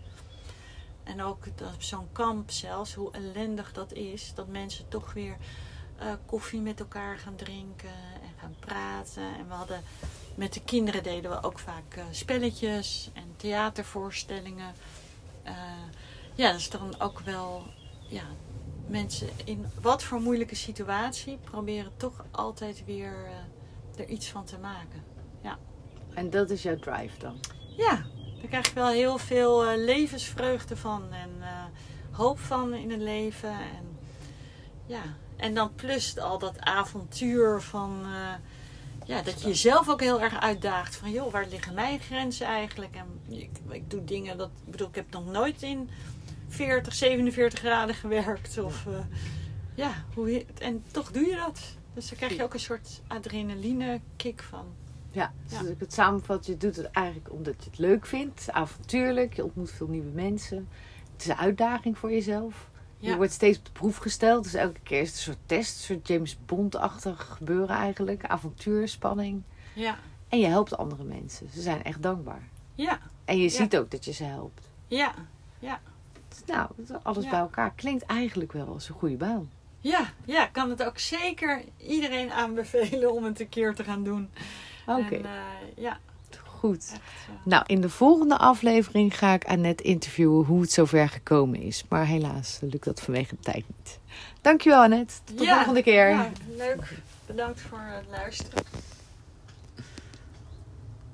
En 1.10 1.22
ook 1.22 1.44
zo'n 1.78 2.12
kamp 2.12 2.52
zelfs, 2.52 2.94
hoe 2.94 3.12
ellendig 3.12 3.74
dat 3.74 3.94
is, 3.94 4.32
dat 4.36 4.48
mensen 4.48 4.88
toch 4.88 5.14
weer 5.14 5.38
eh, 5.98 6.14
koffie 6.26 6.62
met 6.62 6.80
elkaar 6.80 7.18
gaan 7.18 7.36
drinken 7.36 7.90
en 8.22 8.34
gaan 8.40 8.56
praten. 8.60 9.24
En 9.24 9.48
we 9.48 9.54
hadden 9.54 9.84
met 10.36 10.54
de 10.54 10.62
kinderen 10.64 11.04
deden 11.04 11.32
we 11.32 11.44
ook 11.44 11.60
vaak 11.60 11.98
uh, 11.98 12.04
spelletjes 12.12 13.10
en 13.14 13.34
theatervoorstellingen. 13.36 14.74
Uh, 15.46 15.54
ja, 16.36 16.52
dat 16.52 16.60
is 16.60 16.70
dan 16.70 17.00
ook 17.00 17.20
wel 17.20 17.64
ja, 18.08 18.24
mensen 18.88 19.30
in 19.44 19.66
wat 19.82 20.04
voor 20.04 20.22
moeilijke 20.22 20.56
situatie 20.56 21.38
proberen 21.44 21.92
toch 21.98 22.26
altijd 22.32 22.86
weer 22.86 23.14
er 23.98 24.08
iets 24.08 24.30
van 24.30 24.46
te 24.46 24.58
maken. 24.58 25.04
Ja. 25.42 25.58
En 26.14 26.30
dat 26.30 26.50
is 26.50 26.64
jouw 26.64 26.78
drive 26.78 27.20
dan? 27.20 27.40
Ja, 27.78 28.06
daar 28.40 28.48
krijg 28.48 28.68
je 28.68 28.74
wel 28.74 28.90
heel 28.90 29.18
veel 29.18 29.78
levensvreugde 29.78 30.78
van 30.78 31.14
en 31.14 31.30
hoop 32.12 32.40
van 32.40 32.74
in 32.74 32.92
het 32.92 33.02
leven. 33.02 33.50
En 33.50 33.98
ja, 34.86 35.02
en 35.36 35.54
dan 35.54 35.76
plus 35.76 36.18
al 36.18 36.40
dat 36.40 36.60
avontuur 36.60 37.62
van... 37.62 38.02
Uh, 38.04 38.34
ja, 39.06 39.22
dat 39.22 39.42
je 39.42 39.48
jezelf 39.48 39.90
ook 39.90 40.02
heel 40.02 40.22
erg 40.22 40.40
uitdaagt. 40.40 40.96
Van 40.96 41.12
joh, 41.12 41.32
waar 41.32 41.48
liggen 41.50 41.74
mijn 41.74 42.00
grenzen 42.00 42.48
eigenlijk? 42.48 42.96
En 42.96 43.36
ik, 43.38 43.50
ik 43.70 43.90
doe 43.90 44.04
dingen 44.04 44.38
dat... 44.38 44.50
Ik 44.66 44.72
bedoel, 44.72 44.88
ik 44.88 44.96
heb 44.96 45.12
nog 45.12 45.26
nooit 45.26 45.62
in 45.62 45.90
40, 46.48 46.94
47 46.94 47.60
graden 47.60 47.96
gewerkt. 47.96 48.58
Of, 48.58 48.86
ja, 49.76 50.06
hoe, 50.14 50.46
en 50.58 50.84
toch 50.92 51.12
doe 51.12 51.26
je 51.26 51.36
dat. 51.36 51.62
Dus 51.94 52.10
dan 52.10 52.18
krijg 52.18 52.36
je 52.36 52.44
ook 52.44 52.54
een 52.54 52.60
soort 52.60 53.02
adrenaline 53.08 54.02
kick 54.16 54.42
van. 54.42 54.66
Ja, 55.12 55.34
dus 55.48 55.58
als 55.58 55.68
ik 55.68 55.80
het 55.80 55.94
samenvat, 55.94 56.46
je 56.46 56.58
doet 56.58 56.76
het 56.76 56.92
eigenlijk 56.92 57.32
omdat 57.32 57.64
je 57.64 57.70
het 57.70 57.80
leuk 57.80 58.06
vindt. 58.06 58.52
Avontuurlijk, 58.52 59.34
je 59.34 59.44
ontmoet 59.44 59.72
veel 59.72 59.88
nieuwe 59.88 60.12
mensen. 60.12 60.68
Het 61.14 61.22
is 61.22 61.28
een 61.28 61.38
uitdaging 61.38 61.98
voor 61.98 62.12
jezelf. 62.12 62.70
Je 62.98 63.16
wordt 63.16 63.32
steeds 63.32 63.58
op 63.58 63.66
de 63.66 63.72
proef 63.72 63.98
gesteld. 63.98 64.44
Dus 64.44 64.54
elke 64.54 64.80
keer 64.80 65.02
is 65.02 65.08
het 65.08 65.18
een 65.18 65.24
soort 65.24 65.38
test. 65.46 65.76
Een 65.76 65.84
soort 65.84 66.08
James 66.08 66.38
Bond-achtig 66.46 67.36
gebeuren 67.38 67.76
eigenlijk. 67.76 68.26
Avontuur, 68.26 68.88
spanning. 68.88 69.44
Ja. 69.74 69.98
En 70.28 70.40
je 70.40 70.48
helpt 70.48 70.78
andere 70.78 71.04
mensen. 71.04 71.50
Ze 71.54 71.62
zijn 71.62 71.84
echt 71.84 72.02
dankbaar. 72.02 72.48
Ja. 72.76 73.00
En 73.26 73.38
je 73.38 73.50
ziet 73.50 73.78
ook 73.78 73.92
dat 73.92 74.06
je 74.06 74.12
ze 74.12 74.24
helpt. 74.24 74.70
Ja. 74.88 75.14
Ja. 75.60 75.82
Dus 76.28 76.46
nou, 76.46 76.70
alles 77.04 77.30
bij 77.30 77.40
elkaar 77.40 77.74
klinkt 77.76 78.04
eigenlijk 78.04 78.52
wel 78.52 78.68
als 78.68 78.90
een 78.90 78.96
goede 78.96 79.18
baan. 79.18 79.50
Ja, 79.80 80.14
ja, 80.26 80.46
kan 80.46 80.70
het 80.70 80.84
ook 80.84 80.98
zeker 80.98 81.64
iedereen 81.78 82.32
aanbevelen 82.32 83.14
om 83.14 83.24
het 83.24 83.40
een 83.40 83.50
keer 83.50 83.76
te 83.76 83.84
gaan 83.84 84.04
doen. 84.04 84.30
Oké. 84.98 85.16
Uh, 85.16 85.30
ja, 85.76 85.98
goed. 86.46 86.92
Nou, 87.44 87.64
in 87.66 87.82
de 87.82 87.90
volgende 87.90 88.38
aflevering 88.38 89.18
ga 89.18 89.34
ik 89.34 89.46
Annette 89.46 89.84
interviewen 89.84 90.46
hoe 90.46 90.62
het 90.62 90.72
zover 90.72 91.10
gekomen 91.10 91.62
is. 91.62 91.84
Maar 91.90 92.06
helaas 92.06 92.58
lukt 92.62 92.84
dat 92.86 93.02
vanwege 93.02 93.36
de 93.36 93.42
tijd 93.42 93.66
niet. 93.78 94.00
Dankjewel 94.42 94.82
Annette. 94.82 95.14
Tot 95.24 95.38
de 95.38 95.46
volgende 95.46 95.84
keer. 95.84 96.10
Ja, 96.10 96.32
leuk. 96.58 96.98
Bedankt 97.26 97.62
voor 97.62 97.82
het 97.82 98.06
luisteren. 98.10 98.64